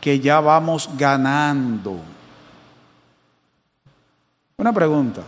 [0.00, 2.00] que ya vamos ganando.
[4.56, 5.22] Una pregunta.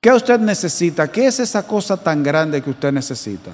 [0.00, 1.10] ¿Qué usted necesita?
[1.10, 3.50] ¿Qué es esa cosa tan grande que usted necesita?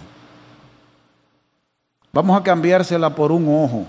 [2.13, 3.87] Vamos a cambiársela por un ojo.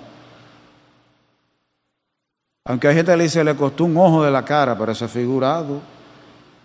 [2.66, 5.08] Aunque hay gente que le dice, le costó un ojo de la cara, pero ese
[5.08, 5.82] figurado.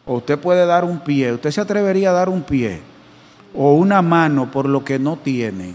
[0.04, 2.80] O usted puede dar un pie, usted se atrevería a dar un pie
[3.54, 5.74] o una mano por lo que no tiene.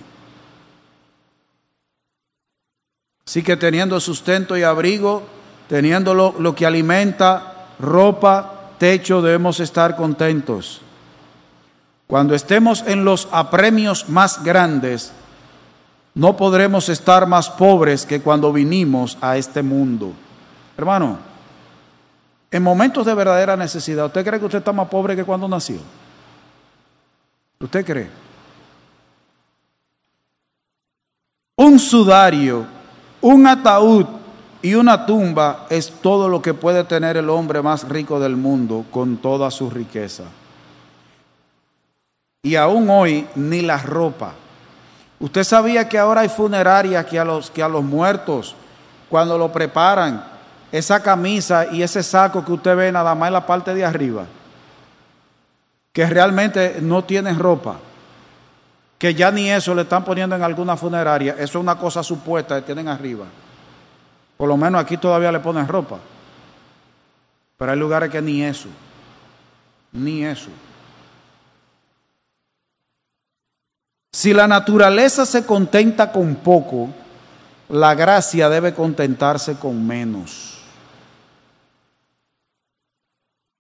[3.26, 5.24] Así que teniendo sustento y abrigo,
[5.68, 10.82] teniendo lo, lo que alimenta, ropa, techo, debemos estar contentos.
[12.08, 15.14] Cuando estemos en los apremios más grandes,
[16.14, 20.14] no podremos estar más pobres que cuando vinimos a este mundo.
[20.78, 21.18] Hermano,
[22.50, 25.80] en momentos de verdadera necesidad, ¿usted cree que usted está más pobre que cuando nació?
[27.60, 28.10] ¿Usted cree?
[31.56, 32.66] Un sudario,
[33.22, 34.06] un ataúd
[34.62, 38.86] y una tumba es todo lo que puede tener el hombre más rico del mundo
[38.92, 40.26] con toda su riqueza.
[42.44, 44.34] Y aún hoy ni la ropa.
[45.22, 48.56] Usted sabía que ahora hay funerarias que a los, que a los muertos,
[49.08, 50.26] cuando lo preparan,
[50.72, 54.26] esa camisa y ese saco que usted ve nada más en la parte de arriba,
[55.94, 57.76] que realmente no tiene ropa,
[58.98, 62.56] que ya ni eso le están poniendo en alguna funeraria, eso es una cosa supuesta
[62.56, 63.26] que tienen arriba.
[64.38, 66.00] Por lo menos aquí todavía le ponen ropa.
[67.58, 68.70] Pero hay lugares que ni eso,
[69.92, 70.50] ni eso.
[74.14, 76.90] Si la naturaleza se contenta con poco,
[77.70, 80.58] la gracia debe contentarse con menos.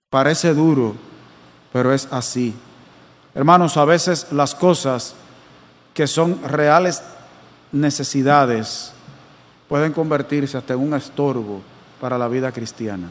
[0.09, 0.95] Parece duro,
[1.71, 2.53] pero es así.
[3.33, 5.15] Hermanos, a veces las cosas
[5.93, 7.01] que son reales
[7.71, 8.91] necesidades
[9.69, 11.61] pueden convertirse hasta en un estorbo
[12.01, 13.07] para la vida cristiana.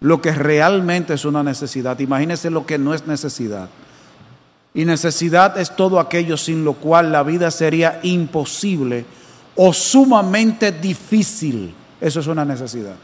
[0.00, 3.70] Lo que realmente es una necesidad, imagínense lo que no es necesidad.
[4.76, 9.06] Y necesidad es todo aquello sin lo cual la vida sería imposible
[9.56, 11.74] o sumamente difícil.
[11.98, 12.94] Eso es una necesidad.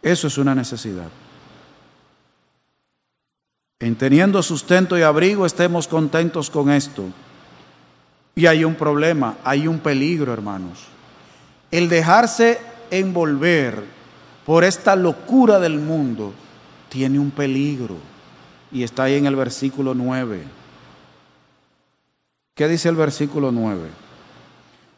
[0.00, 1.08] Eso es una necesidad.
[3.80, 7.06] En teniendo sustento y abrigo, estemos contentos con esto.
[8.36, 10.84] Y hay un problema, hay un peligro, hermanos.
[11.72, 12.60] El dejarse
[12.92, 13.82] envolver
[14.46, 16.32] por esta locura del mundo
[16.88, 17.96] tiene un peligro.
[18.72, 20.42] Y está ahí en el versículo 9.
[22.54, 23.88] ¿Qué dice el versículo 9?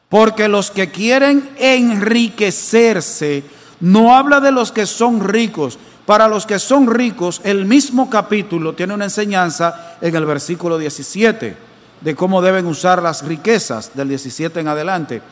[0.09, 3.45] Porque los que quieren enriquecerse,
[3.81, 5.79] no habla de los que son ricos.
[6.05, 11.57] Para los que son ricos, el mismo capítulo tiene una enseñanza en el versículo 17
[12.01, 15.23] de cómo deben usar las riquezas del 17 en adelante.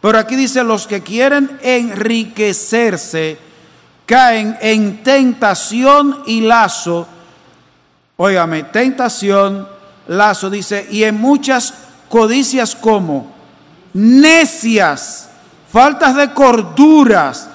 [0.00, 3.38] Pero aquí dice, los que quieren enriquecerse
[4.06, 7.08] caen en tentación y lazo.
[8.16, 9.68] Óigame, tentación,
[10.06, 11.74] lazo, dice, y en muchas
[12.08, 13.32] codicias como
[13.92, 15.30] necias
[15.72, 17.48] faltas de corduras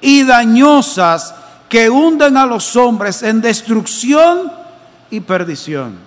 [0.00, 1.34] y dañosas
[1.68, 4.52] que hunden a los hombres en destrucción
[5.10, 5.98] y perdición.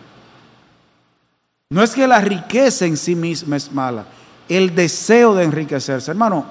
[1.70, 4.06] No es que la riqueza en sí misma es mala,
[4.48, 6.12] el deseo de enriquecerse.
[6.12, 6.46] Hermano,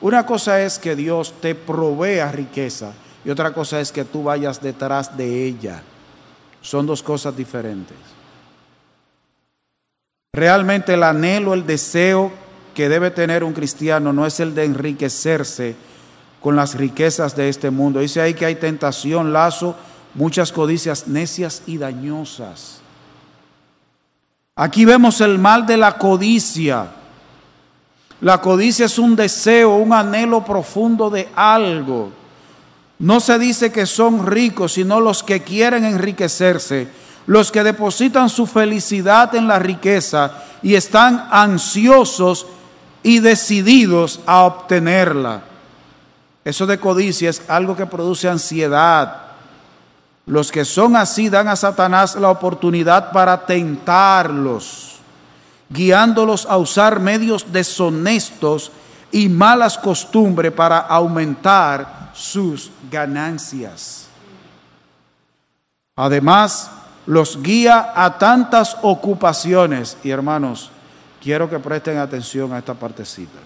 [0.00, 2.92] una cosa es que Dios te provea riqueza
[3.24, 5.82] y otra cosa es que tú vayas detrás de ella.
[6.64, 7.96] Son dos cosas diferentes.
[10.32, 12.32] Realmente el anhelo, el deseo
[12.74, 15.76] que debe tener un cristiano no es el de enriquecerse
[16.40, 18.00] con las riquezas de este mundo.
[18.00, 19.76] Dice ahí que hay tentación, lazo,
[20.14, 22.80] muchas codicias necias y dañosas.
[24.56, 26.86] Aquí vemos el mal de la codicia.
[28.22, 32.23] La codicia es un deseo, un anhelo profundo de algo.
[32.98, 36.88] No se dice que son ricos, sino los que quieren enriquecerse,
[37.26, 42.46] los que depositan su felicidad en la riqueza y están ansiosos
[43.02, 45.42] y decididos a obtenerla.
[46.44, 49.22] Eso de codicia es algo que produce ansiedad.
[50.26, 54.96] Los que son así dan a Satanás la oportunidad para tentarlos,
[55.68, 58.70] guiándolos a usar medios deshonestos
[59.10, 64.06] y malas costumbres para aumentar sus ganancias.
[65.96, 66.70] Además,
[67.06, 69.96] los guía a tantas ocupaciones.
[70.02, 70.70] Y hermanos,
[71.22, 73.38] quiero que presten atención a esta partecita.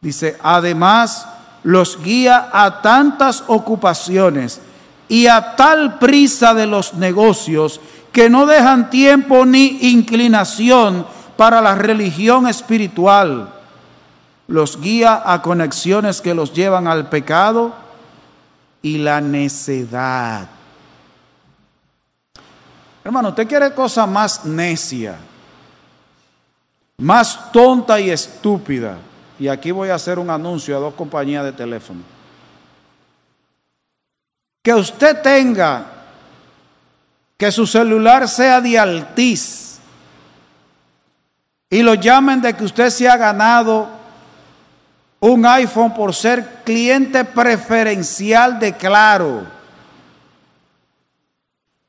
[0.00, 1.26] Dice, además
[1.64, 4.60] los guía a tantas ocupaciones
[5.08, 7.80] y a tal prisa de los negocios
[8.12, 13.54] que no dejan tiempo ni inclinación para la religión espiritual.
[14.48, 17.74] Los guía a conexiones que los llevan al pecado
[18.82, 20.48] y la necedad.
[23.04, 25.16] Hermano, ¿usted quiere cosa más necia,
[26.98, 28.98] más tonta y estúpida?
[29.38, 32.00] Y aquí voy a hacer un anuncio a dos compañías de teléfono.
[34.62, 35.86] Que usted tenga
[37.36, 39.78] que su celular sea de altiz
[41.70, 43.97] y lo llamen de que usted se ha ganado
[45.20, 49.58] un iPhone por ser cliente preferencial de Claro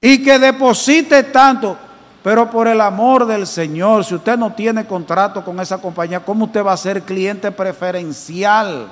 [0.02, 1.78] y que deposite tanto.
[2.22, 6.46] Pero por el amor del Señor, si usted no tiene contrato con esa compañía, ¿cómo
[6.46, 8.92] usted va a ser cliente preferencial?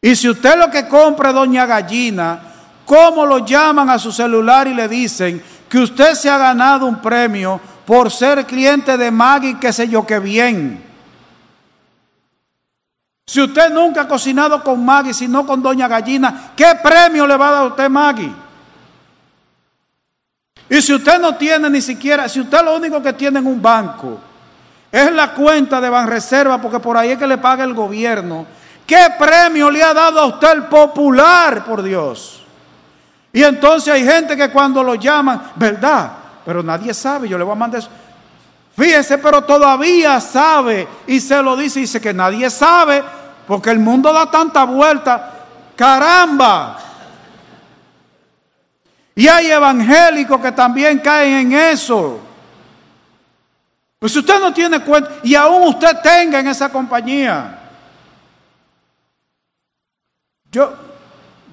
[0.00, 2.40] Y si usted lo que compra Doña Gallina,
[2.86, 7.00] ¿cómo lo llaman a su celular y le dicen que usted se ha ganado un
[7.00, 10.91] premio por ser cliente de Maggie, qué sé yo, qué bien?
[13.32, 17.48] Si usted nunca ha cocinado con Maggie, sino con Doña Gallina, ¿qué premio le va
[17.48, 18.30] a dar a usted Maggie?
[20.68, 23.62] Y si usted no tiene ni siquiera, si usted lo único que tiene en un
[23.62, 24.20] banco
[24.90, 28.44] es la cuenta de Banreserva, porque por ahí es que le paga el gobierno,
[28.86, 32.42] ¿qué premio le ha dado a usted el popular, por Dios?
[33.32, 36.12] Y entonces hay gente que cuando lo llaman, ¿verdad?
[36.44, 37.88] Pero nadie sabe, yo le voy a mandar eso.
[38.76, 43.02] Fíjese, pero todavía sabe y se lo dice, dice que nadie sabe,
[43.52, 45.30] porque el mundo da tanta vuelta.
[45.76, 46.78] Caramba.
[49.14, 52.18] Y hay evangélicos que también caen en eso.
[53.98, 57.58] Pues usted no tiene cuenta y aún usted tenga en esa compañía.
[60.50, 60.72] Yo,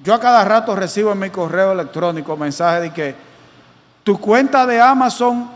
[0.02, 3.14] yo a cada rato recibo en mi correo electrónico mensajes de que
[4.04, 5.50] tu cuenta de Amazon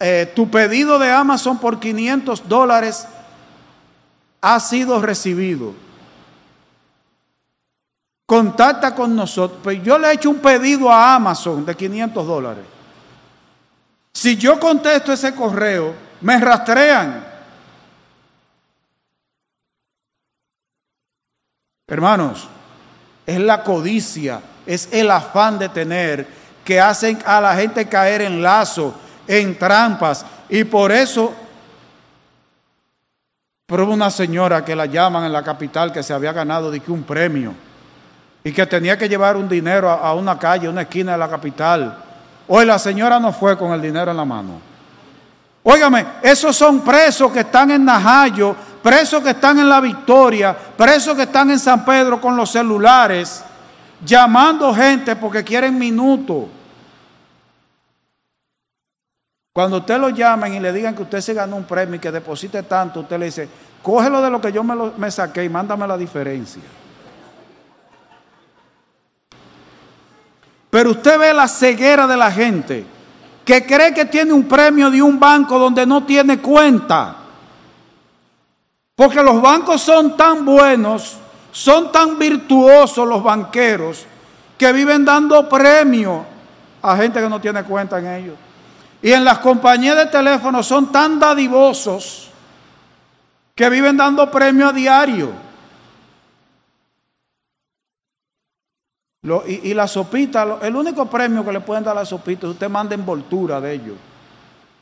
[0.00, 3.06] eh, tu pedido de Amazon por 500 dólares
[4.44, 5.72] ha sido recibido.
[8.26, 9.60] Contacta con nosotros.
[9.62, 12.64] Pues yo le he hecho un pedido a Amazon de 500 dólares.
[14.12, 17.24] Si yo contesto ese correo, me rastrean.
[21.86, 22.46] Hermanos,
[23.24, 26.26] es la codicia, es el afán de tener
[26.64, 28.94] que hacen a la gente caer en lazo
[29.26, 30.24] en trampas.
[30.50, 31.34] Y por eso,
[33.66, 36.92] prueba una señora que la llaman en la capital que se había ganado de que
[36.92, 37.54] un premio
[38.44, 41.96] y que tenía que llevar un dinero a, una calle, una esquina de la capital.
[42.46, 44.60] Hoy la señora no fue con el dinero en la mano.
[45.62, 51.16] Óigame, esos son presos que están en Najayo, presos que están en La Victoria, presos
[51.16, 53.42] que están en San Pedro con los celulares,
[54.04, 56.48] llamando gente porque quieren minutos.
[59.54, 62.10] Cuando usted lo llamen y le digan que usted se ganó un premio y que
[62.10, 63.48] deposite tanto, usted le dice,
[63.84, 66.60] cógelo de lo que yo me, me saqué y mándame la diferencia.
[70.70, 72.84] Pero usted ve la ceguera de la gente
[73.44, 77.14] que cree que tiene un premio de un banco donde no tiene cuenta.
[78.96, 81.16] Porque los bancos son tan buenos,
[81.52, 84.04] son tan virtuosos los banqueros,
[84.58, 86.26] que viven dando premio
[86.82, 88.34] a gente que no tiene cuenta en ellos.
[89.04, 92.30] Y en las compañías de teléfono son tan dadivosos
[93.54, 95.30] que viven dando premio a diario.
[99.46, 102.70] y, la sopita, el único premio que le pueden dar a la sopita es usted
[102.70, 103.96] manda envoltura de ellos.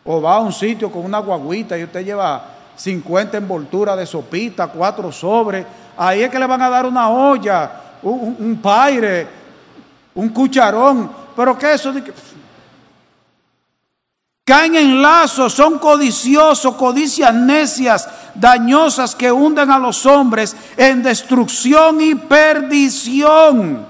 [0.05, 2.45] O va a un sitio con una guaguita y usted lleva
[2.77, 5.67] 50 envolturas de sopita, cuatro sobres.
[5.97, 9.27] Ahí es que le van a dar una olla, un, paire,
[10.15, 11.11] un cucharón.
[11.35, 11.93] Pero ¿qué es eso?
[14.45, 22.01] Caen en lazos, son codiciosos, codicias necias, dañosas que hunden a los hombres en destrucción
[22.01, 23.87] y perdición.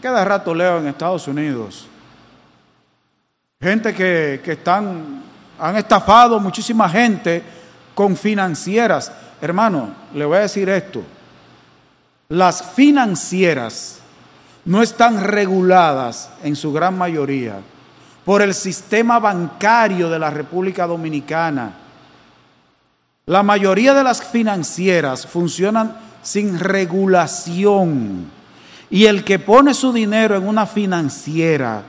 [0.00, 1.88] Cada rato leo en Estados Unidos
[3.62, 5.22] gente que, que están,
[5.58, 7.42] han estafado muchísima gente
[7.94, 9.12] con financieras.
[9.40, 11.02] Hermano, le voy a decir esto.
[12.28, 14.01] Las financieras
[14.64, 17.60] no están reguladas en su gran mayoría
[18.24, 21.74] por el sistema bancario de la República Dominicana.
[23.26, 28.30] La mayoría de las financieras funcionan sin regulación
[28.90, 31.82] y el que pone su dinero en una financiera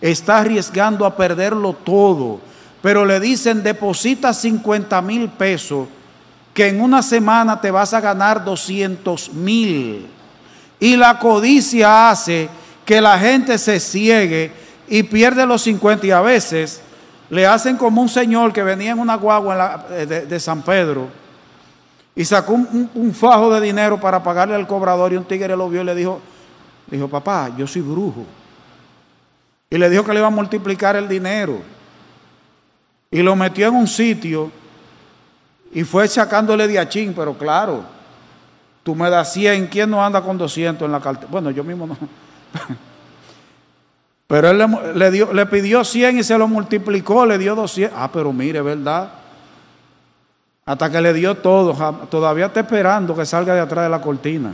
[0.00, 2.40] está arriesgando a perderlo todo,
[2.82, 5.88] pero le dicen deposita 50 mil pesos
[6.54, 10.06] que en una semana te vas a ganar 200 mil.
[10.80, 12.48] Y la codicia hace
[12.84, 14.52] que la gente se ciegue
[14.88, 16.82] y pierde los 50 y a veces
[17.30, 21.08] le hacen como un señor que venía en una guagua eh, de, San Pedro
[22.14, 25.82] y sacó un, fajo de dinero para pagarle al cobrador y un tigre lo vio
[25.82, 26.20] y le dijo,
[26.86, 28.24] dijo, papá, yo soy brujo.
[29.70, 31.60] Y le dijo que le iba a multiplicar el dinero.
[33.10, 34.50] Y lo metió en un sitio
[35.72, 37.84] y fue sacándole de achín, pero claro,
[38.84, 41.26] Tú me das 100, ¿quién no anda con 200 en la cartera?
[41.30, 41.96] Bueno, yo mismo no.
[44.26, 44.62] Pero él
[44.94, 47.98] le, dio, le pidió 100 y se lo multiplicó, le dio 200.
[47.98, 49.10] Ah, pero mire, ¿verdad?
[50.64, 51.74] Hasta que le dio todo.
[52.06, 54.52] Todavía está esperando que salga de atrás de la cortina.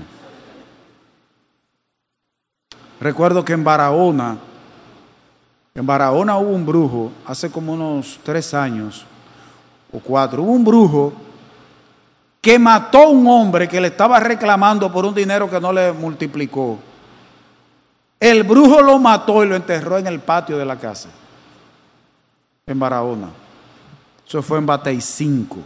[3.00, 4.36] Recuerdo que en Barahona,
[5.74, 9.06] en Barahona hubo un brujo, hace como unos tres años
[9.92, 11.12] o cuatro, hubo un brujo
[12.41, 15.93] que mató a un hombre que le estaba reclamando por un dinero que no le
[15.93, 16.78] multiplicó.
[18.18, 21.09] El brujo lo mató y lo enterró en el patio de la casa,
[22.66, 23.28] en Barahona.
[24.26, 25.59] Eso fue en Batey 5.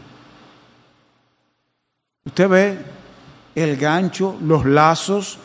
[2.26, 2.78] Usted ve
[3.54, 5.38] el gancho, los lazos,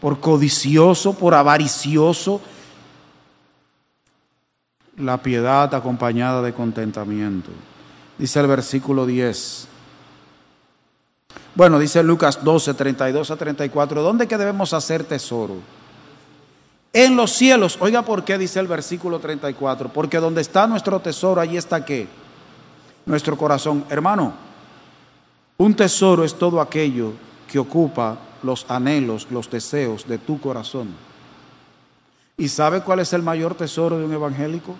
[0.00, 2.40] por codicioso, por avaricioso,
[4.98, 7.50] la piedad acompañada de contentamiento.
[8.18, 9.68] Dice el versículo 10.
[11.56, 15.56] Bueno, dice Lucas 12, 32 a 34, ¿dónde que debemos hacer tesoro?
[16.92, 17.76] En los cielos.
[17.80, 19.90] Oiga por qué dice el versículo 34.
[19.90, 22.08] Porque donde está nuestro tesoro, allí está qué?
[23.04, 23.84] Nuestro corazón.
[23.90, 24.32] Hermano,
[25.58, 27.12] un tesoro es todo aquello
[27.50, 30.88] que ocupa los anhelos, los deseos de tu corazón.
[32.38, 34.74] ¿Y sabe cuál es el mayor tesoro de un evangélico?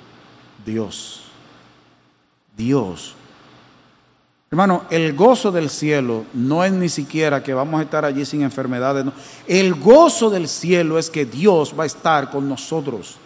[0.64, 1.22] Dios.
[2.56, 3.14] Dios.
[4.48, 8.42] Hermano, el gozo del cielo no es ni siquiera que vamos a estar allí sin
[8.42, 9.04] enfermedades.
[9.46, 13.16] El gozo del cielo es que Dios va a estar con nosotros.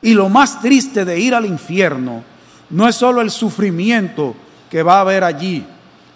[0.00, 2.22] Y lo más triste de ir al infierno
[2.70, 4.34] no es solo el sufrimiento
[4.70, 5.66] que va a haber allí,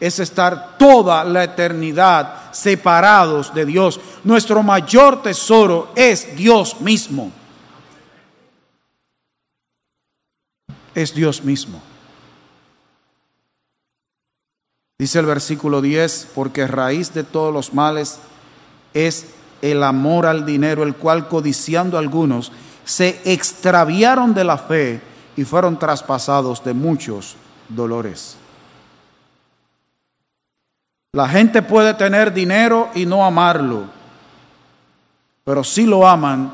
[0.00, 4.00] es estar toda la eternidad separados de Dios.
[4.22, 7.32] Nuestro mayor tesoro es Dios mismo.
[10.94, 11.87] Es Dios mismo.
[15.00, 18.18] Dice el versículo 10, porque raíz de todos los males
[18.92, 19.26] es
[19.62, 22.50] el amor al dinero, el cual codiciando algunos
[22.84, 25.00] se extraviaron de la fe
[25.36, 27.36] y fueron traspasados de muchos
[27.68, 28.36] dolores.
[31.12, 33.84] La gente puede tener dinero y no amarlo,
[35.44, 36.52] pero si lo aman,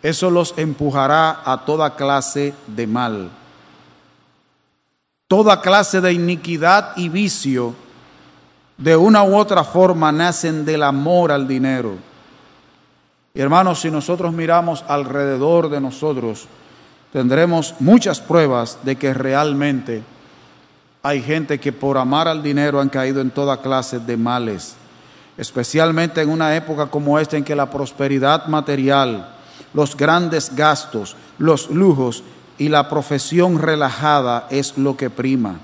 [0.00, 3.30] eso los empujará a toda clase de mal
[5.28, 7.74] toda clase de iniquidad y vicio,
[8.76, 11.96] de una u otra forma nacen del amor al dinero.
[13.32, 16.46] Y hermanos, si nosotros miramos alrededor de nosotros,
[17.12, 20.02] tendremos muchas pruebas de que realmente
[21.02, 24.76] hay gente que por amar al dinero han caído en toda clase de males.
[25.36, 29.34] especialmente en una época como esta en que la prosperidad material,
[29.72, 32.22] los grandes gastos, los lujos
[32.58, 35.60] y la profesión relajada es lo que prima.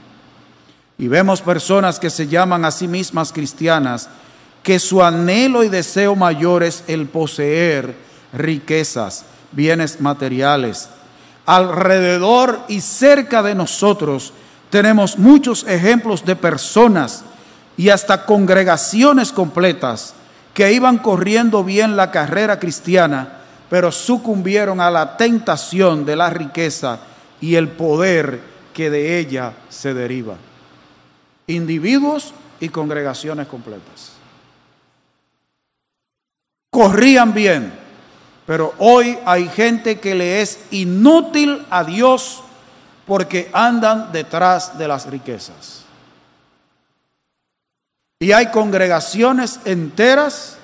[0.99, 4.09] Y vemos personas que se llaman a sí mismas cristianas,
[4.63, 7.95] que su anhelo y deseo mayor es el poseer
[8.33, 10.89] riquezas, bienes materiales.
[11.47, 14.33] Alrededor y cerca de nosotros
[14.69, 17.25] tenemos muchos ejemplos de personas
[17.77, 20.15] y hasta congregaciones completas
[20.55, 23.40] que iban corriendo bien la carrera cristiana,
[23.71, 26.99] pero sucumbieron a la tentación de la riqueza
[27.41, 28.41] y el poder
[28.75, 30.37] que de ella se deriva.
[31.47, 34.15] Individuos y congregaciones completas.
[36.69, 37.73] Corrían bien,
[38.45, 42.43] pero hoy hay gente que le es inútil a Dios
[43.07, 45.85] porque andan detrás de las riquezas.
[48.19, 50.59] Y hay congregaciones enteras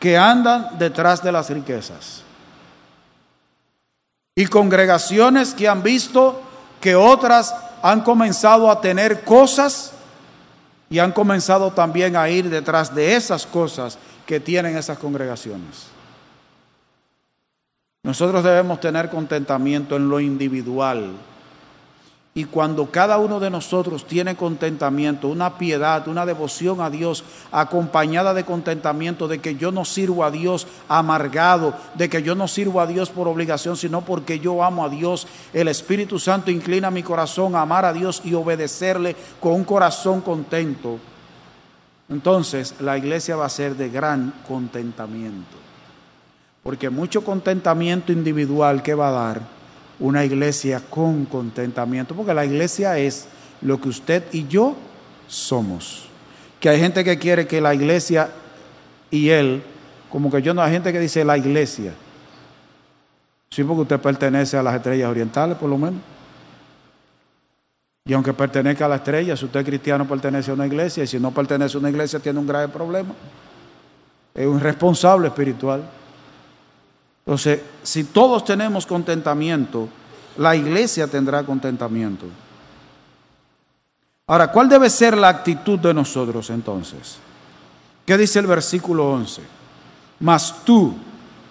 [0.00, 2.25] que andan detrás de las riquezas.
[4.36, 6.42] Y congregaciones que han visto
[6.80, 9.92] que otras han comenzado a tener cosas
[10.90, 15.86] y han comenzado también a ir detrás de esas cosas que tienen esas congregaciones.
[18.02, 21.12] Nosotros debemos tener contentamiento en lo individual
[22.36, 28.34] y cuando cada uno de nosotros tiene contentamiento, una piedad, una devoción a Dios, acompañada
[28.34, 32.82] de contentamiento de que yo no sirvo a Dios amargado, de que yo no sirvo
[32.82, 37.02] a Dios por obligación, sino porque yo amo a Dios, el Espíritu Santo inclina mi
[37.02, 40.98] corazón a amar a Dios y obedecerle con un corazón contento.
[42.10, 45.56] Entonces la iglesia va a ser de gran contentamiento.
[46.62, 49.55] Porque mucho contentamiento individual que va a dar
[49.98, 53.28] una iglesia con contentamiento, porque la iglesia es
[53.62, 54.74] lo que usted y yo
[55.26, 56.08] somos.
[56.60, 58.30] Que hay gente que quiere que la iglesia
[59.10, 59.62] y él,
[60.10, 61.94] como que yo no, hay gente que dice la iglesia.
[63.50, 66.00] Sí, porque usted pertenece a las estrellas orientales, por lo menos.
[68.04, 71.06] Y aunque pertenezca a la estrella, si usted es cristiano, pertenece a una iglesia, y
[71.06, 73.14] si no pertenece a una iglesia, tiene un grave problema.
[74.34, 75.82] Es un responsable espiritual.
[77.26, 79.88] Entonces, si todos tenemos contentamiento,
[80.36, 82.26] la iglesia tendrá contentamiento.
[84.28, 87.18] Ahora, ¿cuál debe ser la actitud de nosotros entonces?
[88.06, 89.42] ¿Qué dice el versículo 11?
[90.20, 90.94] Mas tú,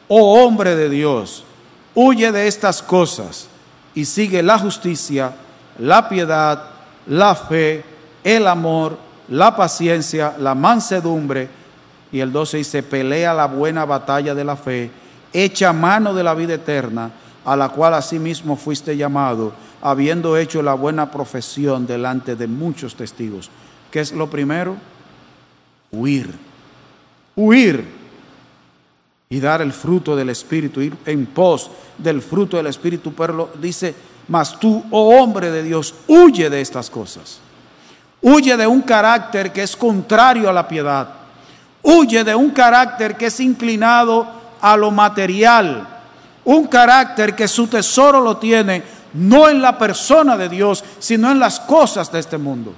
[0.07, 1.43] oh hombre de Dios,
[1.93, 3.49] huye de estas cosas
[3.93, 5.34] y sigue la justicia,
[5.78, 6.69] la piedad,
[7.07, 7.84] la fe,
[8.23, 8.97] el amor,
[9.28, 11.49] la paciencia, la mansedumbre.
[12.13, 14.89] Y el 12 dice, pelea la buena batalla de la fe
[15.44, 17.12] echa mano de la vida eterna,
[17.44, 23.50] a la cual asimismo fuiste llamado, habiendo hecho la buena profesión delante de muchos testigos.
[23.92, 24.76] ¿Qué es lo primero?
[25.92, 26.34] Huir.
[27.36, 27.86] Huir.
[29.30, 33.14] Y dar el fruto del Espíritu, ir en pos del fruto del Espíritu.
[33.14, 33.94] Pero dice,
[34.28, 37.40] mas tú, oh hombre de Dios, huye de estas cosas.
[38.22, 41.10] Huye de un carácter que es contrario a la piedad.
[41.84, 45.88] Huye de un carácter que es inclinado a lo material,
[46.43, 48.84] un carácter que su tesoro lo tiene
[49.16, 52.74] no en la persona de Dios, sino en las cosas de este mundo.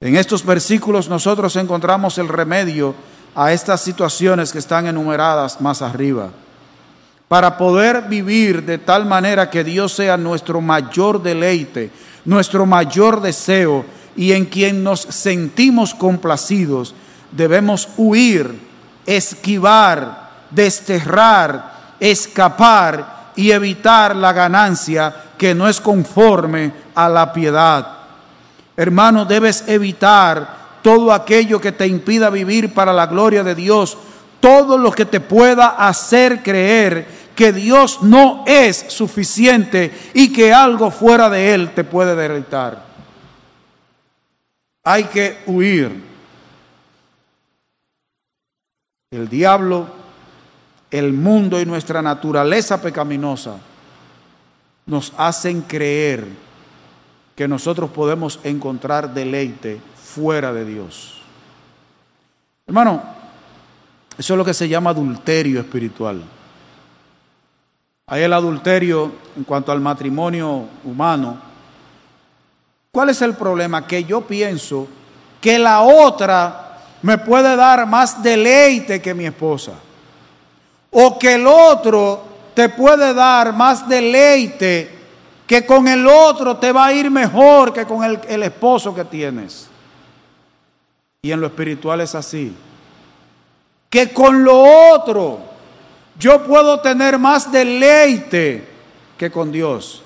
[0.00, 2.94] En estos versículos nosotros encontramos el remedio
[3.34, 6.30] a estas situaciones que están enumeradas más arriba.
[7.28, 11.90] Para poder vivir de tal manera que Dios sea nuestro mayor deleite,
[12.24, 13.84] nuestro mayor deseo
[14.14, 16.94] y en quien nos sentimos complacidos,
[17.32, 18.65] debemos huir
[19.06, 27.86] esquivar, desterrar, escapar y evitar la ganancia que no es conforme a la piedad.
[28.76, 33.96] Hermano, debes evitar todo aquello que te impida vivir para la gloria de Dios,
[34.40, 40.90] todo lo que te pueda hacer creer que Dios no es suficiente y que algo
[40.90, 42.84] fuera de Él te puede deleitar.
[44.84, 46.15] Hay que huir
[49.10, 49.86] el diablo,
[50.90, 53.58] el mundo y nuestra naturaleza pecaminosa
[54.86, 56.26] nos hacen creer
[57.36, 61.22] que nosotros podemos encontrar deleite fuera de Dios.
[62.66, 63.02] Hermano,
[64.18, 66.22] eso es lo que se llama adulterio espiritual.
[68.08, 71.38] Hay el adulterio en cuanto al matrimonio humano.
[72.90, 73.86] ¿Cuál es el problema?
[73.86, 74.88] Que yo pienso
[75.40, 76.65] que la otra
[77.02, 79.72] me puede dar más deleite que mi esposa.
[80.90, 82.24] O que el otro
[82.54, 84.96] te puede dar más deleite
[85.46, 89.68] que con el otro te va a ir mejor que con el, esposo que tienes.
[91.22, 92.54] y en lo espiritual es así,
[93.90, 95.40] que con lo otro
[96.18, 98.64] yo puedo tener más deleite
[99.18, 100.02] que con Dios.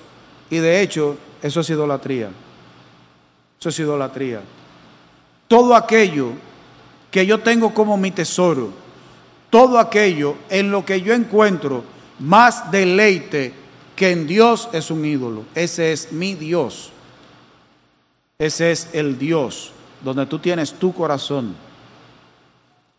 [0.49, 2.29] Y de hecho, eso es idolatría.
[3.59, 4.41] Eso es idolatría.
[5.47, 6.33] Todo aquello
[7.11, 8.71] que yo tengo como mi tesoro,
[9.49, 11.83] todo aquello en lo que yo encuentro
[12.19, 13.53] más deleite
[13.95, 15.43] que en Dios es un ídolo.
[15.53, 16.91] Ese es mi Dios.
[18.39, 21.55] Ese es el Dios donde tú tienes tu corazón.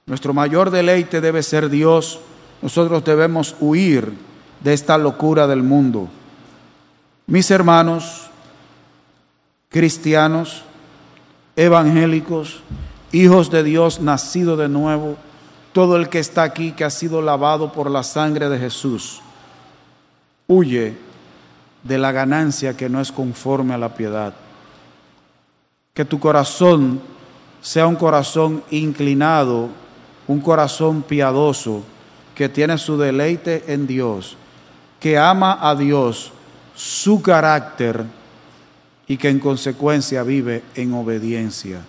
[0.07, 2.21] Nuestro mayor deleite debe ser Dios.
[2.61, 4.13] Nosotros debemos huir
[4.61, 6.09] de esta locura del mundo.
[7.27, 8.31] Mis hermanos,
[9.69, 10.65] cristianos,
[11.57, 12.63] evangélicos,
[13.13, 15.17] hijos de Dios, nacido de nuevo,
[15.73, 19.21] todo el que está aquí que ha sido lavado por la sangre de Jesús,
[20.49, 20.97] huye
[21.83, 24.35] de la ganancia que no es conforme a la piedad.
[25.95, 27.01] Que tu corazón
[27.61, 29.69] sea un corazón inclinado,
[30.27, 31.83] un corazón piadoso,
[32.35, 34.37] que tiene su deleite en Dios,
[34.99, 36.33] que ama a Dios,
[36.75, 38.05] su carácter
[39.07, 41.83] y que en consecuencia vive en obediencia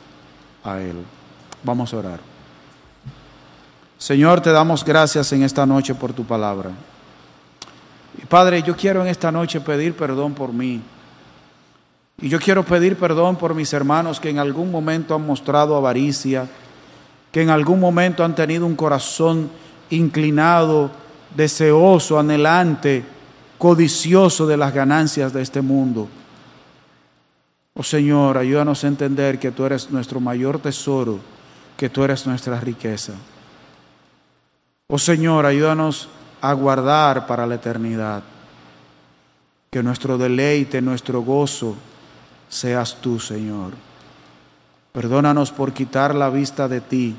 [0.64, 0.96] a Él.
[1.64, 2.20] Vamos a orar.
[3.98, 6.72] Señor, te damos gracias en esta noche por tu palabra.
[8.28, 10.82] Padre, yo quiero en esta noche pedir perdón por mí.
[12.22, 16.48] Y yo quiero pedir perdón por mis hermanos que en algún momento han mostrado avaricia,
[17.32, 19.50] que en algún momento han tenido un corazón
[19.90, 20.92] inclinado,
[21.36, 23.04] deseoso, anhelante,
[23.58, 26.08] codicioso de las ganancias de este mundo.
[27.76, 31.20] Oh Señor, ayúdanos a entender que tú eres nuestro mayor tesoro,
[31.76, 33.14] que tú eres nuestra riqueza.
[34.88, 36.08] Oh Señor, ayúdanos
[36.40, 38.22] a guardar para la eternidad.
[39.72, 41.76] Que nuestro deleite, nuestro gozo
[42.48, 43.74] seas tú, Señor.
[44.92, 47.16] Perdónanos por quitar la vista de ti,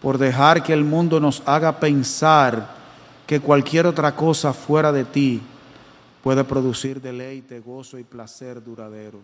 [0.00, 2.74] por dejar que el mundo nos haga pensar
[3.26, 5.42] que cualquier otra cosa fuera de ti
[6.22, 9.18] puede producir deleite, gozo y placer duradero.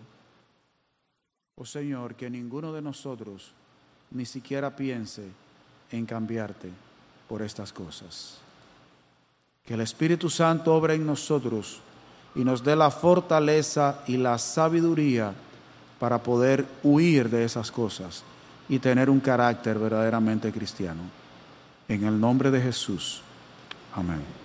[1.56, 3.52] Oh Señor, que ninguno de nosotros
[4.10, 5.22] ni siquiera piense
[5.90, 6.70] en cambiarte
[7.28, 8.38] por estas cosas.
[9.64, 11.80] Que el Espíritu Santo obra en nosotros
[12.34, 15.34] y nos dé la fortaleza y la sabiduría
[16.00, 18.24] para poder huir de esas cosas
[18.68, 21.02] y tener un carácter verdaderamente cristiano.
[21.86, 23.22] En el nombre de Jesús.
[23.94, 24.41] Amén.